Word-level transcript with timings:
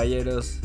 caballeros, 0.00 0.60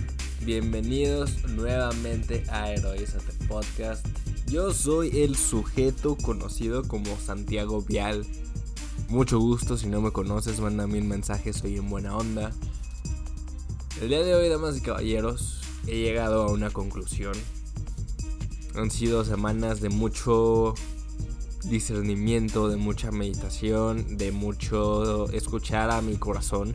bienvenidos 0.46 1.44
nuevamente 1.50 2.46
a 2.50 2.72
Heroízate 2.72 3.34
Podcast. 3.50 4.08
Yo 4.48 4.74
soy 4.74 5.24
el 5.24 5.36
sujeto 5.36 6.16
conocido 6.16 6.84
como 6.88 7.18
Santiago 7.18 7.82
Vial. 7.82 8.26
Mucho 9.10 9.38
gusto, 9.38 9.76
si 9.76 9.88
no 9.88 10.00
me 10.00 10.12
conoces, 10.12 10.62
mándame 10.62 11.00
un 11.00 11.10
mensaje, 11.10 11.52
soy 11.52 11.76
en 11.76 11.90
buena 11.90 12.16
onda. 12.16 12.54
El 14.02 14.08
día 14.08 14.24
de 14.24 14.36
hoy, 14.36 14.48
damas 14.48 14.78
y 14.78 14.80
caballeros, 14.80 15.60
he 15.86 15.98
llegado 15.98 16.44
a 16.44 16.52
una 16.54 16.70
conclusión. 16.70 17.34
Han 18.76 18.90
sido 18.90 19.26
semanas 19.26 19.82
de 19.82 19.90
mucho 19.90 20.76
discernimiento, 21.66 22.70
de 22.70 22.78
mucha 22.78 23.12
meditación, 23.12 24.16
de 24.16 24.32
mucho 24.32 25.30
escuchar 25.32 25.92
a 25.92 26.02
mi 26.02 26.16
corazón. 26.16 26.74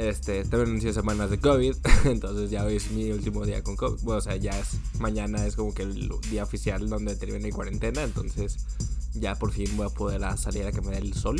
Este, 0.00 0.44
también 0.46 0.80
sido 0.80 0.94
semanas 0.94 1.28
de 1.28 1.38
COVID, 1.38 1.74
entonces 2.06 2.50
ya 2.50 2.64
hoy 2.64 2.76
es 2.76 2.90
mi 2.90 3.10
último 3.10 3.44
día 3.44 3.62
con 3.62 3.76
COVID. 3.76 4.02
Bueno, 4.02 4.18
o 4.18 4.22
sea, 4.22 4.34
ya 4.36 4.58
es 4.58 4.78
mañana 4.98 5.46
es 5.46 5.56
como 5.56 5.74
que 5.74 5.82
el 5.82 6.10
día 6.30 6.42
oficial 6.42 6.88
donde 6.88 7.16
termina 7.16 7.44
mi 7.44 7.52
cuarentena, 7.52 8.02
entonces 8.02 8.56
ya 9.12 9.34
por 9.34 9.52
fin 9.52 9.76
voy 9.76 9.88
a 9.88 9.90
poder 9.90 10.22
salir 10.38 10.64
a 10.64 10.72
que 10.72 10.80
me 10.80 10.92
dé 10.92 10.98
el 10.98 11.12
sol. 11.12 11.38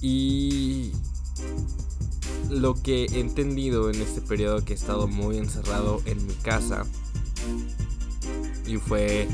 Y 0.00 0.92
lo 2.48 2.80
que 2.80 3.06
he 3.06 3.18
entendido 3.18 3.90
en 3.90 4.00
este 4.00 4.20
periodo 4.20 4.64
que 4.64 4.74
he 4.74 4.76
estado 4.76 5.08
muy 5.08 5.36
encerrado 5.38 6.00
en 6.04 6.24
mi 6.24 6.34
casa 6.34 6.84
y 8.68 8.76
fue 8.76 9.26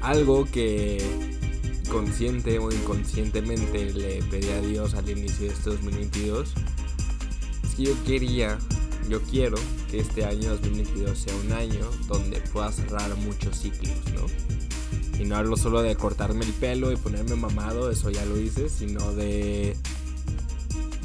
algo 0.00 0.46
que 0.46 0.98
consciente 1.88 2.58
o 2.58 2.72
inconscientemente 2.72 3.92
le 3.92 4.20
pedí 4.24 4.48
a 4.48 4.60
Dios 4.62 4.94
al 4.94 5.08
inicio 5.08 5.46
de 5.46 5.52
este 5.52 5.70
2022. 5.70 6.54
Que 7.82 7.88
yo 7.88 8.04
quería, 8.04 8.58
yo 9.08 9.20
quiero 9.22 9.56
que 9.90 9.98
este 9.98 10.24
año 10.24 10.50
2022 10.50 11.18
sea 11.18 11.34
un 11.34 11.50
año 11.50 11.90
donde 12.06 12.40
pueda 12.52 12.70
cerrar 12.70 13.12
muchos 13.16 13.58
ciclos, 13.58 13.98
¿no? 14.14 14.26
Y 15.18 15.24
no 15.24 15.34
hablo 15.34 15.56
solo 15.56 15.82
de 15.82 15.96
cortarme 15.96 16.44
el 16.44 16.52
pelo 16.52 16.92
y 16.92 16.96
ponerme 16.96 17.34
mamado, 17.34 17.90
eso 17.90 18.08
ya 18.10 18.24
lo 18.24 18.38
hice, 18.38 18.68
sino 18.68 19.12
de 19.14 19.76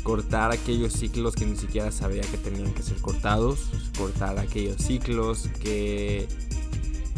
cortar 0.03 0.51
aquellos 0.51 0.93
ciclos 0.93 1.33
que 1.33 1.47
ni 1.47 1.55
siquiera 1.55 1.91
sabía 1.91 2.21
que 2.21 2.37
tenían 2.37 2.71
que 2.75 2.83
ser 2.83 3.01
cortados, 3.01 3.71
cortar 3.97 4.37
aquellos 4.37 4.79
ciclos 4.79 5.49
que 5.59 6.27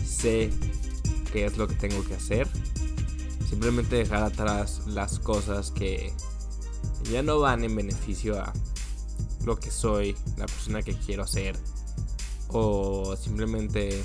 sé 0.05 0.51
qué 1.33 1.47
es 1.47 1.57
lo 1.57 1.67
que 1.67 1.75
tengo 1.75 2.01
que 2.05 2.15
hacer. 2.15 2.47
Simplemente 3.49 3.97
dejar 3.97 4.23
atrás 4.23 4.83
las 4.87 5.19
cosas 5.19 5.71
que 5.71 6.13
ya 7.11 7.23
no 7.23 7.39
van 7.39 7.65
en 7.65 7.75
beneficio 7.75 8.39
a 8.39 8.53
lo 9.45 9.59
que 9.59 9.71
soy, 9.71 10.15
la 10.37 10.45
persona 10.45 10.81
que 10.81 10.93
quiero 10.93 11.27
ser. 11.27 11.55
O 12.49 13.15
simplemente 13.15 14.03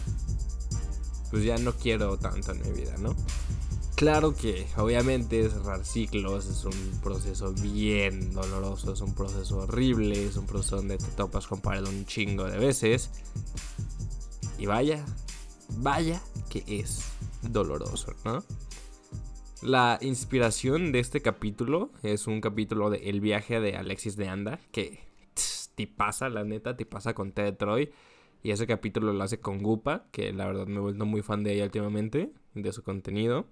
pues 1.30 1.44
ya 1.44 1.58
no 1.58 1.72
quiero 1.72 2.16
tanto 2.16 2.52
en 2.52 2.62
mi 2.62 2.70
vida, 2.70 2.94
¿no? 2.98 3.16
Claro 3.96 4.34
que 4.34 4.66
obviamente 4.76 5.48
cerrar 5.48 5.84
ciclos 5.84 6.46
es 6.46 6.64
un 6.64 7.00
proceso 7.02 7.52
bien 7.52 8.32
doloroso, 8.32 8.92
es 8.92 9.00
un 9.00 9.14
proceso 9.14 9.58
horrible, 9.58 10.26
es 10.26 10.36
un 10.36 10.46
proceso 10.46 10.76
donde 10.76 10.98
te 10.98 11.06
topas 11.06 11.46
con 11.46 11.60
pared 11.60 11.84
un 11.86 12.04
chingo 12.06 12.44
de 12.44 12.58
veces. 12.58 13.10
Y 14.58 14.66
vaya, 14.66 15.04
vaya 15.78 16.20
que 16.50 16.64
es 16.66 17.04
doloroso, 17.42 18.14
¿no? 18.24 18.44
La 19.62 19.98
inspiración 20.02 20.92
de 20.92 20.98
este 20.98 21.22
capítulo 21.22 21.90
es 22.02 22.26
un 22.26 22.40
capítulo 22.40 22.90
de 22.90 23.08
El 23.08 23.20
viaje 23.20 23.60
de 23.60 23.76
Alexis 23.76 24.16
de 24.16 24.28
Anda, 24.28 24.60
que 24.72 25.00
te 25.74 25.86
pasa, 25.86 26.28
la 26.28 26.44
neta, 26.44 26.76
te 26.76 26.86
pasa 26.86 27.14
con 27.14 27.32
Ted 27.32 27.56
Troy. 27.56 27.90
Y 28.42 28.50
ese 28.50 28.66
capítulo 28.66 29.12
lo 29.12 29.22
hace 29.22 29.40
con 29.40 29.62
Gupa, 29.62 30.06
que 30.12 30.32
la 30.32 30.46
verdad 30.46 30.66
me 30.66 30.76
he 30.76 30.80
vuelto 30.80 31.06
muy 31.06 31.22
fan 31.22 31.42
de 31.42 31.54
ella 31.54 31.64
últimamente, 31.64 32.30
de 32.54 32.72
su 32.72 32.82
contenido. 32.82 33.46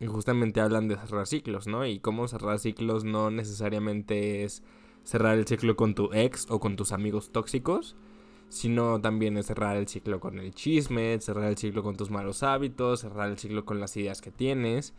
Y 0.00 0.06
justamente 0.06 0.60
hablan 0.60 0.88
de 0.88 0.96
cerrar 0.96 1.26
ciclos, 1.26 1.66
¿no? 1.66 1.86
Y 1.86 2.00
cómo 2.00 2.28
cerrar 2.28 2.58
ciclos 2.58 3.04
no 3.04 3.30
necesariamente 3.30 4.44
es 4.44 4.62
cerrar 5.04 5.38
el 5.38 5.46
ciclo 5.46 5.76
con 5.76 5.94
tu 5.94 6.12
ex 6.12 6.46
o 6.50 6.58
con 6.58 6.76
tus 6.76 6.92
amigos 6.92 7.30
tóxicos, 7.30 7.96
sino 8.48 9.00
también 9.00 9.36
es 9.38 9.46
cerrar 9.46 9.76
el 9.76 9.88
ciclo 9.88 10.20
con 10.20 10.38
el 10.38 10.52
chisme, 10.54 11.18
cerrar 11.20 11.44
el 11.44 11.56
ciclo 11.56 11.82
con 11.82 11.96
tus 11.96 12.10
malos 12.10 12.42
hábitos, 12.42 13.00
cerrar 13.00 13.30
el 13.30 13.38
ciclo 13.38 13.64
con 13.64 13.80
las 13.80 13.96
ideas 13.96 14.20
que 14.20 14.32
tienes, 14.32 14.92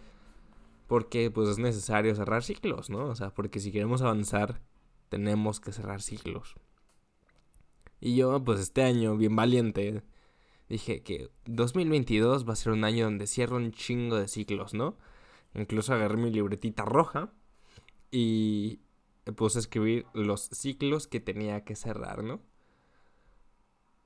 porque 0.87 1.29
pues 1.31 1.49
es 1.49 1.59
necesario 1.59 2.15
cerrar 2.15 2.43
ciclos, 2.43 2.89
¿no? 2.89 3.07
O 3.07 3.15
sea, 3.15 3.29
porque 3.31 3.59
si 3.59 3.71
queremos 3.71 4.01
avanzar, 4.01 4.61
tenemos 5.09 5.59
que 5.59 5.71
cerrar 5.71 6.01
ciclos. 6.01 6.55
Y 7.99 8.15
yo, 8.15 8.43
pues 8.43 8.59
este 8.59 8.83
año, 8.83 9.17
bien 9.17 9.35
valiente, 9.35 10.03
dije 10.69 11.01
que 11.01 11.29
2022 11.45 12.47
va 12.47 12.53
a 12.53 12.55
ser 12.55 12.73
un 12.73 12.83
año 12.83 13.05
donde 13.05 13.27
cierro 13.27 13.57
un 13.57 13.71
chingo 13.71 14.17
de 14.17 14.27
ciclos, 14.27 14.73
¿no? 14.73 14.97
Incluso 15.55 15.93
agarré 15.93 16.17
mi 16.17 16.29
libretita 16.29 16.85
roja 16.85 17.31
y 18.11 18.79
puse 19.35 19.59
a 19.59 19.61
escribir 19.61 20.05
los 20.13 20.41
ciclos 20.41 21.07
que 21.07 21.19
tenía 21.19 21.63
que 21.63 21.75
cerrar, 21.75 22.23
¿no? 22.23 22.41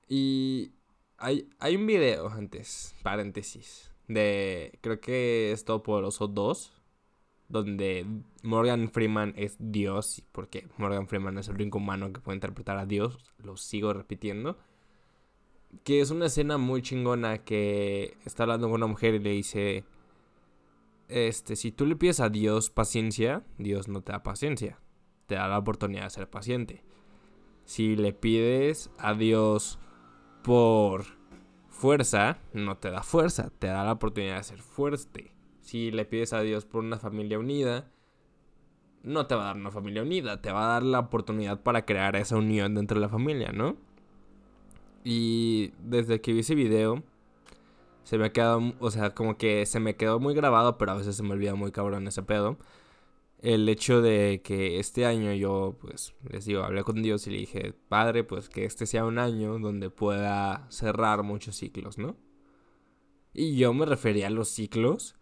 Y 0.08 0.74
hay, 1.18 1.50
hay 1.60 1.76
un 1.76 1.86
video 1.86 2.30
antes, 2.30 2.96
paréntesis, 3.04 3.92
de 4.08 4.78
creo 4.82 5.00
que 5.00 5.52
es 5.52 5.66
Todopoderoso 5.66 6.28
2, 6.28 6.81
donde 7.52 8.06
Morgan 8.44 8.90
Freeman 8.90 9.34
es 9.36 9.58
Dios, 9.60 10.24
porque 10.32 10.68
Morgan 10.78 11.08
Freeman 11.08 11.38
es 11.38 11.48
el 11.50 11.56
único 11.56 11.78
humano 11.78 12.12
que 12.12 12.22
puede 12.22 12.38
interpretar 12.38 12.78
a 12.78 12.86
Dios, 12.86 13.18
lo 13.44 13.58
sigo 13.58 13.94
repitiendo. 13.94 14.58
Que 15.84 16.02
es 16.02 16.12
una 16.12 16.26
escena 16.26 16.58
muy 16.58 16.82
chingona 16.82 17.40
que 17.40 18.18
está 18.26 18.44
hablando 18.44 18.68
con 18.68 18.76
una 18.76 18.88
mujer 18.88 19.16
y 19.16 19.20
le 19.20 19.32
dice, 19.32 19.86
este, 21.08 21.56
si 21.56 21.72
tú 21.72 21.86
le 21.86 21.96
pides 21.96 22.20
a 22.20 22.30
Dios 22.30 22.70
paciencia, 22.70 23.44
Dios 23.58 23.88
no 23.88 24.02
te 24.02 24.12
da 24.12 24.24
paciencia, 24.24 24.80
te 25.28 25.36
da 25.36 25.48
la 25.48 25.60
oportunidad 25.60 26.04
de 26.04 26.10
ser 26.10 26.30
paciente. 26.30 26.84
Si 27.64 27.96
le 27.96 28.12
pides 28.12 28.90
a 28.98 29.14
Dios 29.14 29.80
por 30.44 31.06
fuerza, 31.70 32.40
no 32.54 32.78
te 32.78 32.92
da 32.92 33.04
fuerza, 33.04 33.52
te 33.60 33.68
da 33.68 33.84
la 33.84 33.94
oportunidad 33.94 34.38
de 34.38 34.44
ser 34.44 34.62
fuerte. 34.62 35.32
Si 35.62 35.92
le 35.92 36.06
pides 36.06 36.34
a 36.34 36.42
Dios 36.42 36.66
por 36.66 36.84
una 36.84 37.00
familia 37.00 37.40
unida, 37.40 37.90
no 39.04 39.28
te 39.28 39.36
va 39.36 39.44
a 39.44 39.46
dar 39.46 39.56
una 39.56 39.72
familia 39.72 40.02
unida, 40.02 40.42
te 40.42 40.52
va 40.52 40.66
a 40.66 40.74
dar 40.74 40.84
la 40.84 41.00
oportunidad 41.00 41.62
para 41.62 41.86
crear 41.86 42.16
esa 42.16 42.38
unión 42.38 42.76
dentro 42.76 43.00
de 43.00 43.02
la 43.02 43.10
familia, 43.10 43.52
¿no? 43.52 43.78
Y 45.04 45.74
desde 45.80 46.22
que 46.22 46.34
vi 46.34 46.40
ese 46.40 46.56
video, 46.56 47.04
se 48.04 48.18
me 48.18 48.26
ha 48.26 48.34
quedado, 48.34 48.74
o 48.80 48.92
sea, 48.92 49.16
como 49.16 49.38
que 49.38 49.66
se 49.66 49.80
me 49.80 49.96
quedó 49.96 50.20
muy 50.20 50.34
grabado, 50.36 50.78
pero 50.78 50.92
a 50.92 50.96
veces 50.96 51.16
se 51.16 51.24
me 51.24 51.32
olvida 51.32 51.56
muy 51.56 51.72
cabrón 51.72 52.08
ese 52.08 52.24
pedo 52.24 52.58
el 53.42 53.68
hecho 53.70 54.02
de 54.02 54.42
que 54.44 54.80
este 54.80 55.06
año 55.06 55.34
yo, 55.34 55.76
pues, 55.82 56.14
les 56.30 56.46
digo, 56.46 56.64
hablé 56.64 56.84
con 56.84 57.02
Dios 57.02 57.26
y 57.28 57.32
le 57.32 57.38
dije, 57.38 57.74
Padre, 57.90 58.24
pues 58.24 58.50
que 58.50 58.66
este 58.66 58.86
sea 58.86 59.04
un 59.06 59.18
año 59.18 59.58
donde 59.58 59.90
pueda 59.90 60.68
cerrar 60.70 61.24
muchos 61.24 61.56
ciclos, 61.56 61.98
¿no? 61.98 62.16
Y 63.34 63.56
yo 63.56 63.74
me 63.74 63.86
refería 63.86 64.28
a 64.28 64.30
los 64.30 64.50
ciclos 64.50 65.16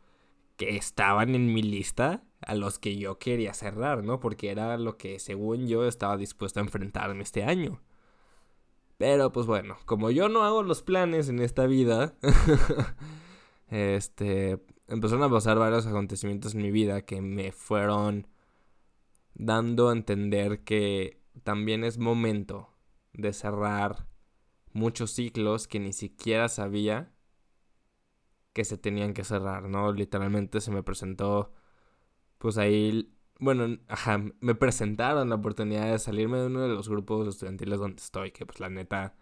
que 0.60 0.76
estaban 0.76 1.36
en 1.36 1.54
mi 1.54 1.64
lista, 1.64 2.22
a 2.42 2.54
los 2.54 2.80
que 2.80 2.98
yo 2.98 3.18
quería 3.18 3.54
cerrar, 3.54 4.04
¿no? 4.04 4.20
Porque 4.20 4.52
era 4.52 4.78
lo 4.78 4.98
que, 4.98 5.18
según 5.20 5.68
yo, 5.68 5.88
estaba 5.88 6.18
dispuesto 6.18 6.60
a 6.60 6.64
enfrentarme 6.64 7.24
este 7.24 7.46
año. 7.46 7.82
Pero, 8.98 9.32
pues 9.32 9.46
bueno, 9.48 9.78
como 9.86 10.12
yo 10.12 10.28
no 10.28 10.44
hago 10.44 10.62
los 10.62 10.84
planes 10.84 11.30
en 11.30 11.40
esta 11.40 11.66
vida, 11.66 12.14
este, 13.70 14.60
empezaron 14.88 15.24
a 15.24 15.30
pasar 15.30 15.58
varios 15.58 15.88
acontecimientos 15.88 16.54
en 16.54 16.62
mi 16.62 16.72
vida 16.72 17.04
que 17.04 17.22
me 17.22 17.54
fueron 17.54 18.28
dando 19.36 19.88
a 19.88 19.94
entender 19.94 20.66
que 20.66 21.22
también 21.44 21.86
es 21.86 21.98
momento 21.98 22.74
de 23.14 23.32
cerrar 23.32 24.08
muchos 24.74 25.12
ciclos 25.12 25.70
que 25.70 25.80
ni 25.80 25.94
siquiera 25.94 26.50
sabía 26.50 27.14
que 28.60 28.66
se 28.66 28.78
tenían 28.78 29.14
que 29.14 29.24
cerrar, 29.24 29.70
¿no? 29.70 29.94
Literalmente 29.94 30.60
se 30.60 30.70
me 30.70 30.84
presentó, 30.84 31.54
pues 32.40 32.58
ahí, 32.58 33.14
bueno, 33.40 33.80
ajá, 33.88 34.22
me 34.42 34.54
presentaron 34.56 35.30
la 35.30 35.36
oportunidad 35.36 35.90
de 35.92 36.00
salirme 36.00 36.40
de 36.40 36.48
uno 36.48 36.62
de 36.64 36.68
los 36.70 36.90
grupos 36.90 37.30
estudiantiles 37.30 37.80
donde 37.80 38.02
estoy, 38.02 38.32
que 38.32 38.46
pues 38.46 38.60
la 38.60 38.70
neta 38.70 39.16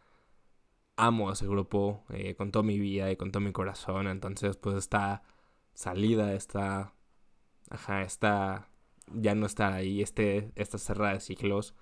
amo 0.95 1.30
a 1.30 1.34
ese 1.34 1.45
grupo 1.48 2.04
eh, 2.10 2.36
con 2.36 2.51
toda 2.51 2.63
mi 2.63 2.80
vida 2.80 3.12
y 3.12 3.16
con 3.18 3.31
todo 3.31 3.42
mi 3.42 3.51
corazón, 3.51 4.07
entonces 4.07 4.57
pues 4.57 4.75
está 4.75 5.22
salida, 5.75 6.33
esta, 6.33 6.95
ajá, 7.69 8.04
esta, 8.04 8.69
ya 9.13 9.36
no 9.36 9.45
está 9.45 9.75
ahí, 9.75 10.01
este, 10.01 10.51
esta 10.56 10.80
cerrada 10.80 11.13
de 11.13 11.19
ciclos. 11.22 11.75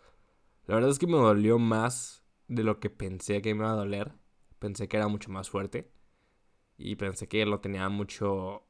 La 0.67 0.75
verdad 0.75 0.91
es 0.91 0.99
que 0.99 1.07
me 1.07 1.17
dolió 1.17 1.59
más 1.59 2.25
de 2.49 2.63
lo 2.63 2.79
que 2.81 2.89
pensé 2.89 3.41
que 3.41 3.53
me 3.55 3.61
iba 3.61 3.71
a 3.71 3.75
doler. 3.75 4.13
Pensé 4.59 4.87
que 4.89 4.97
era 4.97 5.07
mucho 5.09 5.31
más 5.31 5.49
fuerte. 5.49 5.94
Y 6.77 6.95
pensé 6.95 7.27
que 7.27 7.45
lo 7.45 7.59
tenía 7.61 7.87
mucho 7.89 8.65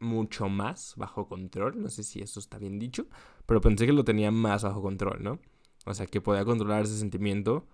mucho 0.00 0.48
más 0.48 0.94
bajo 0.96 1.28
control. 1.28 1.80
No 1.82 1.88
sé 1.88 2.02
si 2.04 2.20
eso 2.20 2.40
está 2.40 2.58
bien 2.58 2.78
dicho, 2.78 3.06
pero 3.46 3.60
pensé 3.60 3.86
que 3.86 3.92
lo 3.92 4.04
tenía 4.04 4.30
más 4.30 4.62
bajo 4.62 4.82
control, 4.82 5.22
¿no? 5.22 5.40
O 5.86 5.94
sea, 5.94 6.06
que 6.06 6.20
podía 6.20 6.44
controlar 6.44 6.84
ese 6.84 6.98
sentimiento 6.98 7.66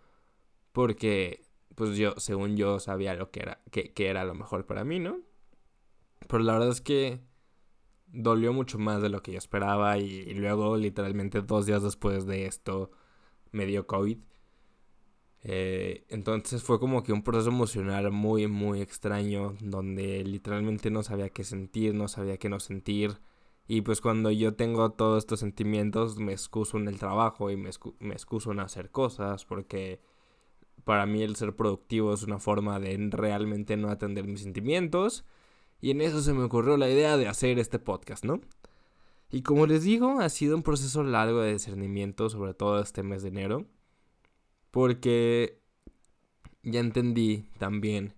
porque, 0.72 1.42
pues 1.74 1.96
yo, 1.96 2.14
según 2.18 2.56
yo, 2.56 2.80
sabía 2.80 3.14
lo 3.14 3.30
que 3.30 3.40
era, 3.40 3.60
que, 3.70 3.92
era 3.96 4.24
lo 4.24 4.34
mejor 4.34 4.66
para 4.66 4.84
mí, 4.84 4.98
¿no? 5.00 5.20
Pero 6.28 6.42
la 6.44 6.54
verdad 6.54 6.70
es 6.70 6.80
que 6.80 7.20
dolió 8.06 8.52
mucho 8.52 8.78
más 8.78 9.02
de 9.02 9.08
lo 9.08 9.22
que 9.22 9.32
yo 9.32 9.38
esperaba 9.38 9.98
y 9.98 10.32
luego, 10.34 10.76
literalmente 10.76 11.42
dos 11.42 11.66
días 11.66 11.82
después 11.82 12.26
de 12.26 12.46
esto, 12.46 12.90
me 13.52 13.66
dio 13.66 13.86
COVID. 13.86 14.18
Eh, 15.42 16.04
entonces 16.08 16.62
fue 16.62 16.78
como 16.78 17.02
que 17.02 17.12
un 17.12 17.22
proceso 17.22 17.50
emocional 17.50 18.10
muy, 18.10 18.46
muy 18.46 18.80
extraño, 18.80 19.56
donde 19.60 20.24
literalmente 20.24 20.90
no 20.90 21.02
sabía 21.02 21.30
qué 21.30 21.44
sentir, 21.44 21.94
no 21.94 22.08
sabía 22.08 22.38
qué 22.38 22.48
no 22.48 22.60
sentir. 22.60 23.20
Y 23.66 23.82
pues 23.82 24.00
cuando 24.00 24.30
yo 24.30 24.54
tengo 24.54 24.90
todos 24.92 25.18
estos 25.18 25.40
sentimientos, 25.40 26.18
me 26.18 26.32
excuso 26.32 26.76
en 26.78 26.88
el 26.88 26.98
trabajo 26.98 27.50
y 27.50 27.56
me, 27.56 27.70
me 28.00 28.14
excuso 28.14 28.52
en 28.52 28.60
hacer 28.60 28.90
cosas, 28.90 29.44
porque 29.44 30.00
para 30.84 31.06
mí 31.06 31.22
el 31.22 31.36
ser 31.36 31.54
productivo 31.56 32.12
es 32.14 32.22
una 32.22 32.38
forma 32.38 32.80
de 32.80 32.96
realmente 33.12 33.76
no 33.76 33.90
atender 33.90 34.26
mis 34.26 34.42
sentimientos. 34.42 35.24
Y 35.80 35.92
en 35.92 36.00
eso 36.02 36.20
se 36.20 36.34
me 36.34 36.42
ocurrió 36.44 36.76
la 36.76 36.90
idea 36.90 37.16
de 37.16 37.28
hacer 37.28 37.58
este 37.58 37.78
podcast, 37.78 38.24
¿no? 38.24 38.40
Y 39.30 39.42
como 39.42 39.66
les 39.66 39.84
digo, 39.84 40.20
ha 40.20 40.28
sido 40.28 40.56
un 40.56 40.62
proceso 40.62 41.04
largo 41.04 41.40
de 41.40 41.52
discernimiento, 41.52 42.28
sobre 42.28 42.54
todo 42.54 42.80
este 42.80 43.02
mes 43.02 43.22
de 43.22 43.28
enero. 43.28 43.66
Porque 44.70 45.62
ya 46.62 46.80
entendí 46.80 47.48
también 47.58 48.14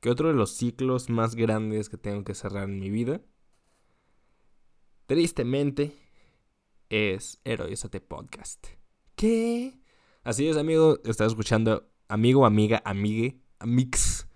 que 0.00 0.10
otro 0.10 0.28
de 0.28 0.34
los 0.34 0.50
ciclos 0.50 1.08
más 1.08 1.34
grandes 1.34 1.88
que 1.88 1.96
tengo 1.96 2.24
que 2.24 2.34
cerrar 2.34 2.64
en 2.64 2.78
mi 2.78 2.90
vida, 2.90 3.20
tristemente, 5.06 5.92
es 6.90 7.40
Heroízate 7.44 8.00
Podcast. 8.00 8.66
¿Qué? 9.14 9.80
Así 10.22 10.46
es, 10.48 10.56
amigo, 10.56 10.98
estás 11.04 11.28
escuchando, 11.28 11.88
amigo, 12.08 12.46
amiga, 12.46 12.82
amigue, 12.84 13.40
amix, 13.58 14.28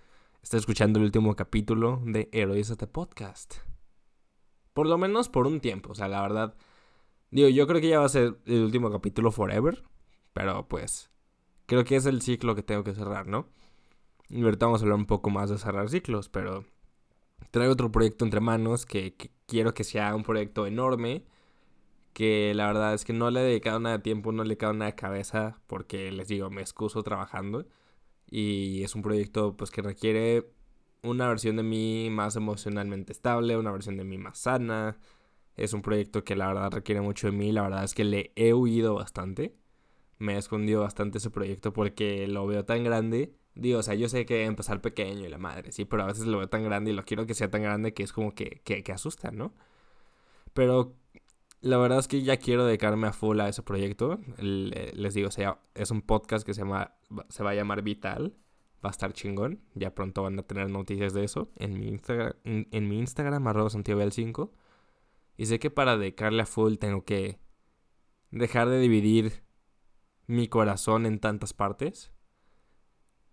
estás 0.42 0.60
escuchando 0.60 0.98
el 0.98 1.06
último 1.06 1.34
capítulo 1.36 2.02
de 2.06 2.28
Heroízate 2.32 2.86
Podcast. 2.86 3.56
Por 4.72 4.86
lo 4.86 4.98
menos 4.98 5.28
por 5.28 5.46
un 5.46 5.60
tiempo, 5.60 5.92
o 5.92 5.94
sea, 5.94 6.08
la 6.08 6.22
verdad, 6.22 6.56
digo, 7.30 7.48
yo 7.48 7.66
creo 7.66 7.80
que 7.80 7.88
ya 7.88 7.98
va 7.98 8.06
a 8.06 8.08
ser 8.08 8.40
el 8.46 8.64
último 8.64 8.90
capítulo 8.90 9.30
forever, 9.32 9.82
pero 10.32 10.66
pues 10.68 11.09
creo 11.70 11.84
que 11.84 11.94
es 11.94 12.04
el 12.06 12.20
ciclo 12.20 12.56
que 12.56 12.64
tengo 12.64 12.82
que 12.82 12.94
cerrar, 12.94 13.28
¿no? 13.28 13.46
Y 14.28 14.42
ahorita 14.42 14.66
vamos 14.66 14.82
a 14.82 14.84
hablar 14.84 14.98
un 14.98 15.06
poco 15.06 15.30
más 15.30 15.50
de 15.50 15.56
cerrar 15.56 15.88
ciclos, 15.88 16.28
pero 16.28 16.64
traigo 17.52 17.72
otro 17.72 17.92
proyecto 17.92 18.24
entre 18.24 18.40
manos 18.40 18.86
que, 18.86 19.14
quiero 19.46 19.72
que 19.72 19.84
sea 19.84 20.16
un 20.16 20.24
proyecto 20.24 20.66
enorme. 20.66 21.24
Que 22.12 22.54
la 22.56 22.66
verdad 22.66 22.94
es 22.94 23.04
que 23.04 23.12
no 23.12 23.30
le 23.30 23.40
he 23.40 23.44
dedicado 23.44 23.78
nada 23.78 23.98
de 23.98 24.02
tiempo, 24.02 24.32
no 24.32 24.42
le 24.42 24.48
he 24.48 24.50
dedicado 24.50 24.72
nada 24.72 24.90
de 24.90 24.96
cabeza, 24.96 25.60
porque 25.68 26.10
les 26.10 26.26
digo, 26.26 26.50
me 26.50 26.60
excuso 26.60 27.04
trabajando. 27.04 27.68
Y 28.28 28.82
es 28.82 28.96
un 28.96 29.02
proyecto 29.02 29.56
pues 29.56 29.70
que 29.70 29.82
requiere 29.82 30.50
una 31.04 31.28
versión 31.28 31.56
de 31.56 31.62
mí 31.62 32.08
más 32.10 32.34
emocionalmente 32.34 33.12
estable, 33.12 33.56
una 33.56 33.70
versión 33.70 33.96
de 33.96 34.04
mí 34.04 34.18
más 34.18 34.40
sana. 34.40 34.98
Es 35.56 35.72
un 35.72 35.82
proyecto 35.82 36.24
que 36.24 36.34
la 36.34 36.48
verdad 36.48 36.72
requiere 36.72 37.00
mucho 37.00 37.28
de 37.28 37.32
mí, 37.32 37.52
la 37.52 37.62
verdad 37.62 37.84
es 37.84 37.94
que 37.94 38.04
le 38.04 38.32
he 38.34 38.54
huido 38.54 38.94
bastante 38.94 39.54
me 40.20 40.36
ha 40.36 40.38
escondido 40.38 40.82
bastante 40.82 41.18
ese 41.18 41.30
proyecto 41.30 41.72
porque 41.72 42.28
lo 42.28 42.46
veo 42.46 42.64
tan 42.64 42.84
grande. 42.84 43.34
Digo, 43.54 43.80
o 43.80 43.82
sea, 43.82 43.94
yo 43.94 44.08
sé 44.08 44.26
que 44.26 44.44
empezar 44.44 44.80
pequeño 44.82 45.26
y 45.26 45.28
la 45.28 45.38
madre, 45.38 45.72
sí, 45.72 45.86
pero 45.86 46.04
a 46.04 46.06
veces 46.06 46.26
lo 46.26 46.38
veo 46.38 46.48
tan 46.48 46.62
grande 46.62 46.92
y 46.92 46.94
lo 46.94 47.04
quiero 47.04 47.26
que 47.26 47.34
sea 47.34 47.50
tan 47.50 47.62
grande 47.62 47.94
que 47.94 48.02
es 48.02 48.12
como 48.12 48.34
que, 48.34 48.60
que, 48.62 48.92
asusta, 48.92 49.30
¿no? 49.32 49.54
Pero 50.52 50.94
la 51.62 51.78
verdad 51.78 51.98
es 51.98 52.06
que 52.06 52.22
ya 52.22 52.36
quiero 52.36 52.66
dedicarme 52.66 53.08
a 53.08 53.12
full 53.12 53.40
a 53.40 53.48
ese 53.48 53.62
proyecto. 53.62 54.20
Eh, 54.38 54.92
les 54.94 55.14
digo, 55.14 55.28
o 55.28 55.32
sea, 55.32 55.58
es 55.74 55.90
un 55.90 56.02
podcast 56.02 56.46
que 56.46 56.52
se, 56.54 56.60
llama, 56.60 56.94
se 57.30 57.42
va 57.42 57.50
a 57.50 57.54
llamar 57.54 57.82
Vital. 57.82 58.36
Va 58.84 58.90
a 58.90 58.92
estar 58.92 59.12
chingón. 59.14 59.62
Ya 59.74 59.94
pronto 59.94 60.22
van 60.22 60.38
a 60.38 60.42
tener 60.42 60.70
noticias 60.70 61.14
de 61.14 61.24
eso 61.24 61.50
en 61.56 61.78
mi, 61.78 61.88
Instagram 61.88 62.34
en, 62.44 62.88
mi 62.88 62.98
Instagram, 62.98 63.46
arroba 63.46 63.70
Santiago 63.70 64.08
5. 64.08 64.52
Y 65.38 65.46
sé 65.46 65.58
que 65.58 65.70
para 65.70 65.96
dedicarle 65.96 66.42
a 66.42 66.46
full 66.46 66.76
tengo 66.76 67.04
que 67.04 67.38
dejar 68.30 68.68
de 68.68 68.80
dividir 68.80 69.42
mi 70.30 70.46
corazón 70.46 71.06
en 71.06 71.18
tantas 71.18 71.52
partes 71.52 72.12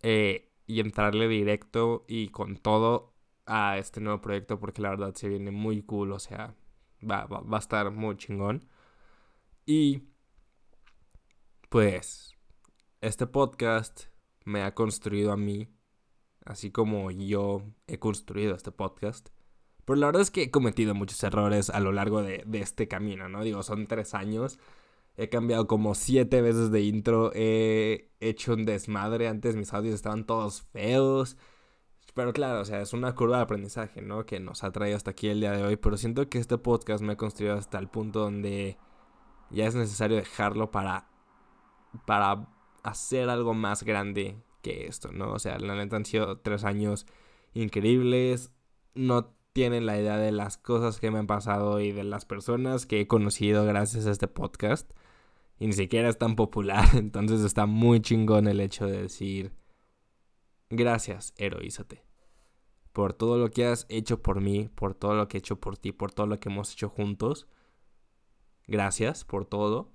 eh, 0.01 0.51
y 0.65 0.79
entrarle 0.79 1.27
directo 1.27 2.05
y 2.07 2.29
con 2.29 2.57
todo 2.57 3.13
a 3.45 3.77
este 3.77 4.01
nuevo 4.01 4.19
proyecto 4.19 4.59
porque 4.59 4.81
la 4.81 4.89
verdad 4.89 5.13
se 5.13 5.29
viene 5.29 5.51
muy 5.51 5.83
cool, 5.83 6.11
o 6.11 6.17
sea, 6.17 6.55
va, 7.07 7.25
va, 7.27 7.41
va 7.41 7.57
a 7.57 7.59
estar 7.59 7.91
muy 7.91 8.17
chingón. 8.17 8.67
Y 9.63 10.07
pues 11.69 12.33
este 13.01 13.27
podcast 13.27 14.05
me 14.43 14.63
ha 14.63 14.73
construido 14.73 15.31
a 15.31 15.37
mí, 15.37 15.69
así 16.45 16.71
como 16.71 17.11
yo 17.11 17.61
he 17.85 17.99
construido 17.99 18.55
este 18.55 18.71
podcast. 18.71 19.29
Pero 19.85 19.97
la 19.97 20.07
verdad 20.07 20.23
es 20.23 20.31
que 20.31 20.41
he 20.41 20.51
cometido 20.51 20.95
muchos 20.95 21.23
errores 21.23 21.69
a 21.69 21.79
lo 21.79 21.91
largo 21.91 22.23
de, 22.23 22.43
de 22.47 22.61
este 22.61 22.87
camino, 22.87 23.29
¿no? 23.29 23.43
Digo, 23.43 23.61
son 23.61 23.85
tres 23.85 24.15
años 24.15 24.57
He 25.17 25.29
cambiado 25.29 25.65
como 25.65 25.95
siete 25.95 26.41
veces 26.41 26.69
de 26.71 26.81
intro. 26.81 27.31
He 27.33 28.11
hecho 28.19 28.53
un 28.53 28.65
desmadre. 28.65 29.27
Antes 29.27 29.55
mis 29.55 29.73
audios 29.73 29.95
estaban 29.95 30.25
todos 30.25 30.61
feos. 30.61 31.37
Pero 32.13 32.33
claro, 32.33 32.61
o 32.61 32.65
sea, 32.65 32.81
es 32.81 32.93
una 32.93 33.15
curva 33.15 33.37
de 33.37 33.43
aprendizaje, 33.43 34.01
¿no? 34.03 34.25
Que 34.27 34.39
nos 34.39 34.63
ha 34.63 34.71
traído 34.71 34.95
hasta 34.95 35.11
aquí 35.11 35.27
el 35.27 35.39
día 35.39 35.51
de 35.51 35.63
hoy. 35.63 35.75
Pero 35.75 35.97
siento 35.97 36.29
que 36.29 36.37
este 36.37 36.59
podcast 36.59 37.03
me 37.03 37.13
ha 37.13 37.17
construido 37.17 37.55
hasta 37.55 37.79
el 37.79 37.87
punto 37.89 38.19
donde 38.19 38.77
ya 39.49 39.65
es 39.65 39.73
necesario 39.73 40.17
dejarlo 40.17 40.69
para, 40.69 41.09
para 42.05 42.49
hacer 42.83 43.29
algo 43.29 43.55
más 43.55 43.83
grande 43.83 44.37
que 44.61 44.85
esto, 44.85 45.11
¿no? 45.11 45.31
O 45.33 45.39
sea, 45.39 45.57
la 45.57 45.75
neta 45.75 45.95
han 45.95 46.05
sido 46.05 46.39
tres 46.39 46.63
años 46.63 47.07
increíbles. 47.55 48.51
No 48.93 49.33
tienen 49.53 49.87
la 49.87 49.99
idea 49.99 50.17
de 50.17 50.31
las 50.31 50.57
cosas 50.57 50.99
que 50.99 51.09
me 51.09 51.17
han 51.17 51.27
pasado 51.27 51.79
y 51.79 51.91
de 51.91 52.03
las 52.03 52.25
personas 52.25 52.85
que 52.85 53.01
he 53.01 53.07
conocido 53.07 53.65
gracias 53.65 54.05
a 54.05 54.11
este 54.11 54.27
podcast 54.27 54.91
y 55.59 55.67
ni 55.67 55.73
siquiera 55.73 56.09
es 56.09 56.17
tan 56.17 56.35
popular. 56.35 56.87
Entonces 56.95 57.41
está 57.41 57.65
muy 57.65 58.01
chingón 58.01 58.47
el 58.47 58.59
hecho 58.59 58.85
de 58.85 59.03
decir, 59.03 59.53
gracias, 60.69 61.33
heroízate. 61.37 62.03
Por 62.91 63.13
todo 63.13 63.37
lo 63.37 63.51
que 63.51 63.65
has 63.65 63.85
hecho 63.89 64.21
por 64.21 64.41
mí, 64.41 64.69
por 64.69 64.95
todo 64.95 65.13
lo 65.13 65.27
que 65.27 65.37
he 65.37 65.39
hecho 65.39 65.59
por 65.59 65.77
ti, 65.77 65.91
por 65.91 66.11
todo 66.11 66.25
lo 66.25 66.39
que 66.39 66.49
hemos 66.49 66.73
hecho 66.73 66.89
juntos. 66.89 67.47
Gracias 68.65 69.23
por 69.23 69.45
todo. 69.45 69.93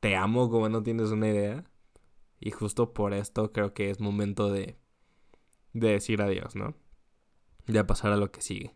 Te 0.00 0.16
amo 0.16 0.50
como 0.50 0.68
no 0.68 0.82
tienes 0.82 1.10
una 1.10 1.28
idea. 1.28 1.70
Y 2.40 2.50
justo 2.50 2.92
por 2.94 3.12
esto 3.12 3.52
creo 3.52 3.74
que 3.74 3.90
es 3.90 4.00
momento 4.00 4.50
de, 4.50 4.78
de 5.72 5.90
decir 5.90 6.22
adiós, 6.22 6.56
¿no? 6.56 6.74
De 7.66 7.84
pasar 7.84 8.12
a 8.12 8.16
lo 8.16 8.32
que 8.32 8.40
sigue. 8.40 8.74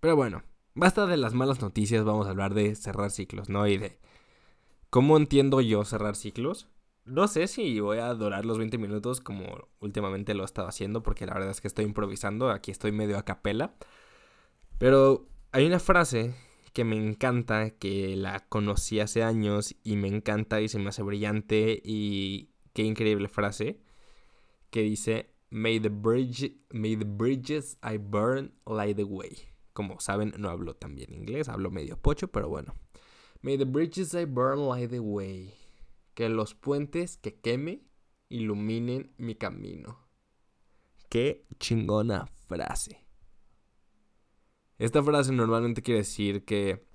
Pero 0.00 0.16
bueno, 0.16 0.44
Basta 0.76 1.06
de 1.06 1.16
las 1.16 1.32
malas 1.32 1.62
noticias, 1.62 2.04
vamos 2.04 2.26
a 2.26 2.30
hablar 2.30 2.52
de 2.52 2.74
cerrar 2.74 3.10
ciclos, 3.10 3.48
¿no? 3.48 3.66
Y 3.66 3.78
de 3.78 3.98
cómo 4.90 5.16
entiendo 5.16 5.62
yo 5.62 5.86
cerrar 5.86 6.16
ciclos. 6.16 6.68
No 7.06 7.28
sé 7.28 7.46
si 7.46 7.80
voy 7.80 7.96
a 7.96 8.12
durar 8.12 8.44
los 8.44 8.58
20 8.58 8.76
minutos 8.76 9.22
como 9.22 9.68
últimamente 9.80 10.34
lo 10.34 10.42
he 10.42 10.44
estado 10.44 10.68
haciendo, 10.68 11.02
porque 11.02 11.24
la 11.24 11.32
verdad 11.32 11.48
es 11.48 11.62
que 11.62 11.68
estoy 11.68 11.86
improvisando, 11.86 12.50
aquí 12.50 12.72
estoy 12.72 12.92
medio 12.92 13.16
a 13.16 13.24
capela. 13.24 13.74
Pero 14.76 15.26
hay 15.50 15.64
una 15.64 15.78
frase 15.78 16.34
que 16.74 16.84
me 16.84 16.96
encanta, 16.96 17.70
que 17.70 18.14
la 18.14 18.40
conocí 18.40 19.00
hace 19.00 19.22
años 19.22 19.76
y 19.82 19.96
me 19.96 20.08
encanta 20.08 20.60
y 20.60 20.68
se 20.68 20.78
me 20.78 20.90
hace 20.90 21.02
brillante 21.02 21.80
y 21.82 22.50
qué 22.74 22.82
increíble 22.82 23.28
frase, 23.28 23.80
que 24.68 24.82
dice, 24.82 25.32
May 25.48 25.80
the, 25.80 25.88
bridge, 25.88 26.52
may 26.70 26.96
the 26.96 27.06
bridges 27.06 27.78
I 27.82 27.96
burn 27.96 28.52
light 28.66 28.96
the 28.96 29.04
way. 29.04 29.55
Como 29.76 30.00
saben, 30.00 30.32
no 30.38 30.48
hablo 30.48 30.74
tan 30.74 30.94
bien 30.94 31.12
inglés, 31.12 31.50
hablo 31.50 31.70
medio 31.70 31.98
pocho, 31.98 32.28
pero 32.28 32.48
bueno. 32.48 32.72
May 33.42 33.58
the 33.58 33.66
bridges 33.66 34.14
I 34.14 34.24
burn 34.24 34.66
light 34.66 34.88
the 34.88 35.00
way. 35.00 35.52
Que 36.14 36.30
los 36.30 36.54
puentes 36.54 37.18
que 37.18 37.38
queme 37.38 37.82
iluminen 38.30 39.12
mi 39.18 39.34
camino. 39.34 39.98
Qué 41.10 41.44
chingona 41.60 42.24
frase. 42.48 43.06
Esta 44.78 45.02
frase 45.02 45.32
normalmente 45.32 45.82
quiere 45.82 45.98
decir 45.98 46.46
que 46.46 46.88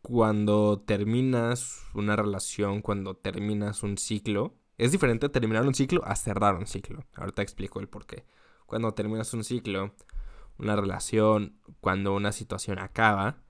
cuando 0.00 0.80
terminas 0.86 1.82
una 1.92 2.16
relación, 2.16 2.80
cuando 2.80 3.14
terminas 3.14 3.82
un 3.82 3.98
ciclo, 3.98 4.54
es 4.78 4.90
diferente 4.90 5.28
terminar 5.28 5.66
un 5.66 5.74
ciclo 5.74 6.02
a 6.06 6.16
cerrar 6.16 6.54
un 6.54 6.66
ciclo. 6.66 7.04
Ahorita 7.12 7.42
explico 7.42 7.78
el 7.80 7.90
por 7.90 8.06
qué. 8.06 8.24
Cuando 8.64 8.94
terminas 8.94 9.34
un 9.34 9.44
ciclo, 9.44 9.94
una 10.58 10.76
relación, 10.76 11.58
cuando 11.80 12.14
una 12.14 12.32
situación 12.32 12.78
acaba, 12.78 13.42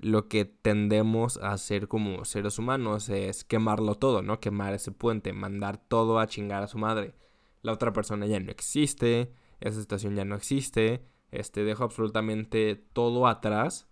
lo 0.00 0.28
que 0.28 0.44
tendemos 0.44 1.38
a 1.38 1.52
hacer 1.52 1.88
como 1.88 2.24
seres 2.24 2.58
humanos 2.58 3.08
es 3.08 3.44
quemarlo 3.44 3.96
todo, 3.96 4.22
¿no? 4.22 4.40
Quemar 4.40 4.74
ese 4.74 4.92
puente, 4.92 5.32
mandar 5.32 5.78
todo 5.78 6.18
a 6.18 6.26
chingar 6.26 6.62
a 6.62 6.68
su 6.68 6.78
madre. 6.78 7.14
La 7.62 7.72
otra 7.72 7.92
persona 7.92 8.26
ya 8.26 8.38
no 8.38 8.50
existe, 8.50 9.32
esa 9.60 9.80
situación 9.80 10.14
ya 10.14 10.24
no 10.24 10.36
existe, 10.36 11.04
este, 11.32 11.64
dejo 11.64 11.84
absolutamente 11.84 12.76
todo 12.76 13.26
atrás 13.26 13.88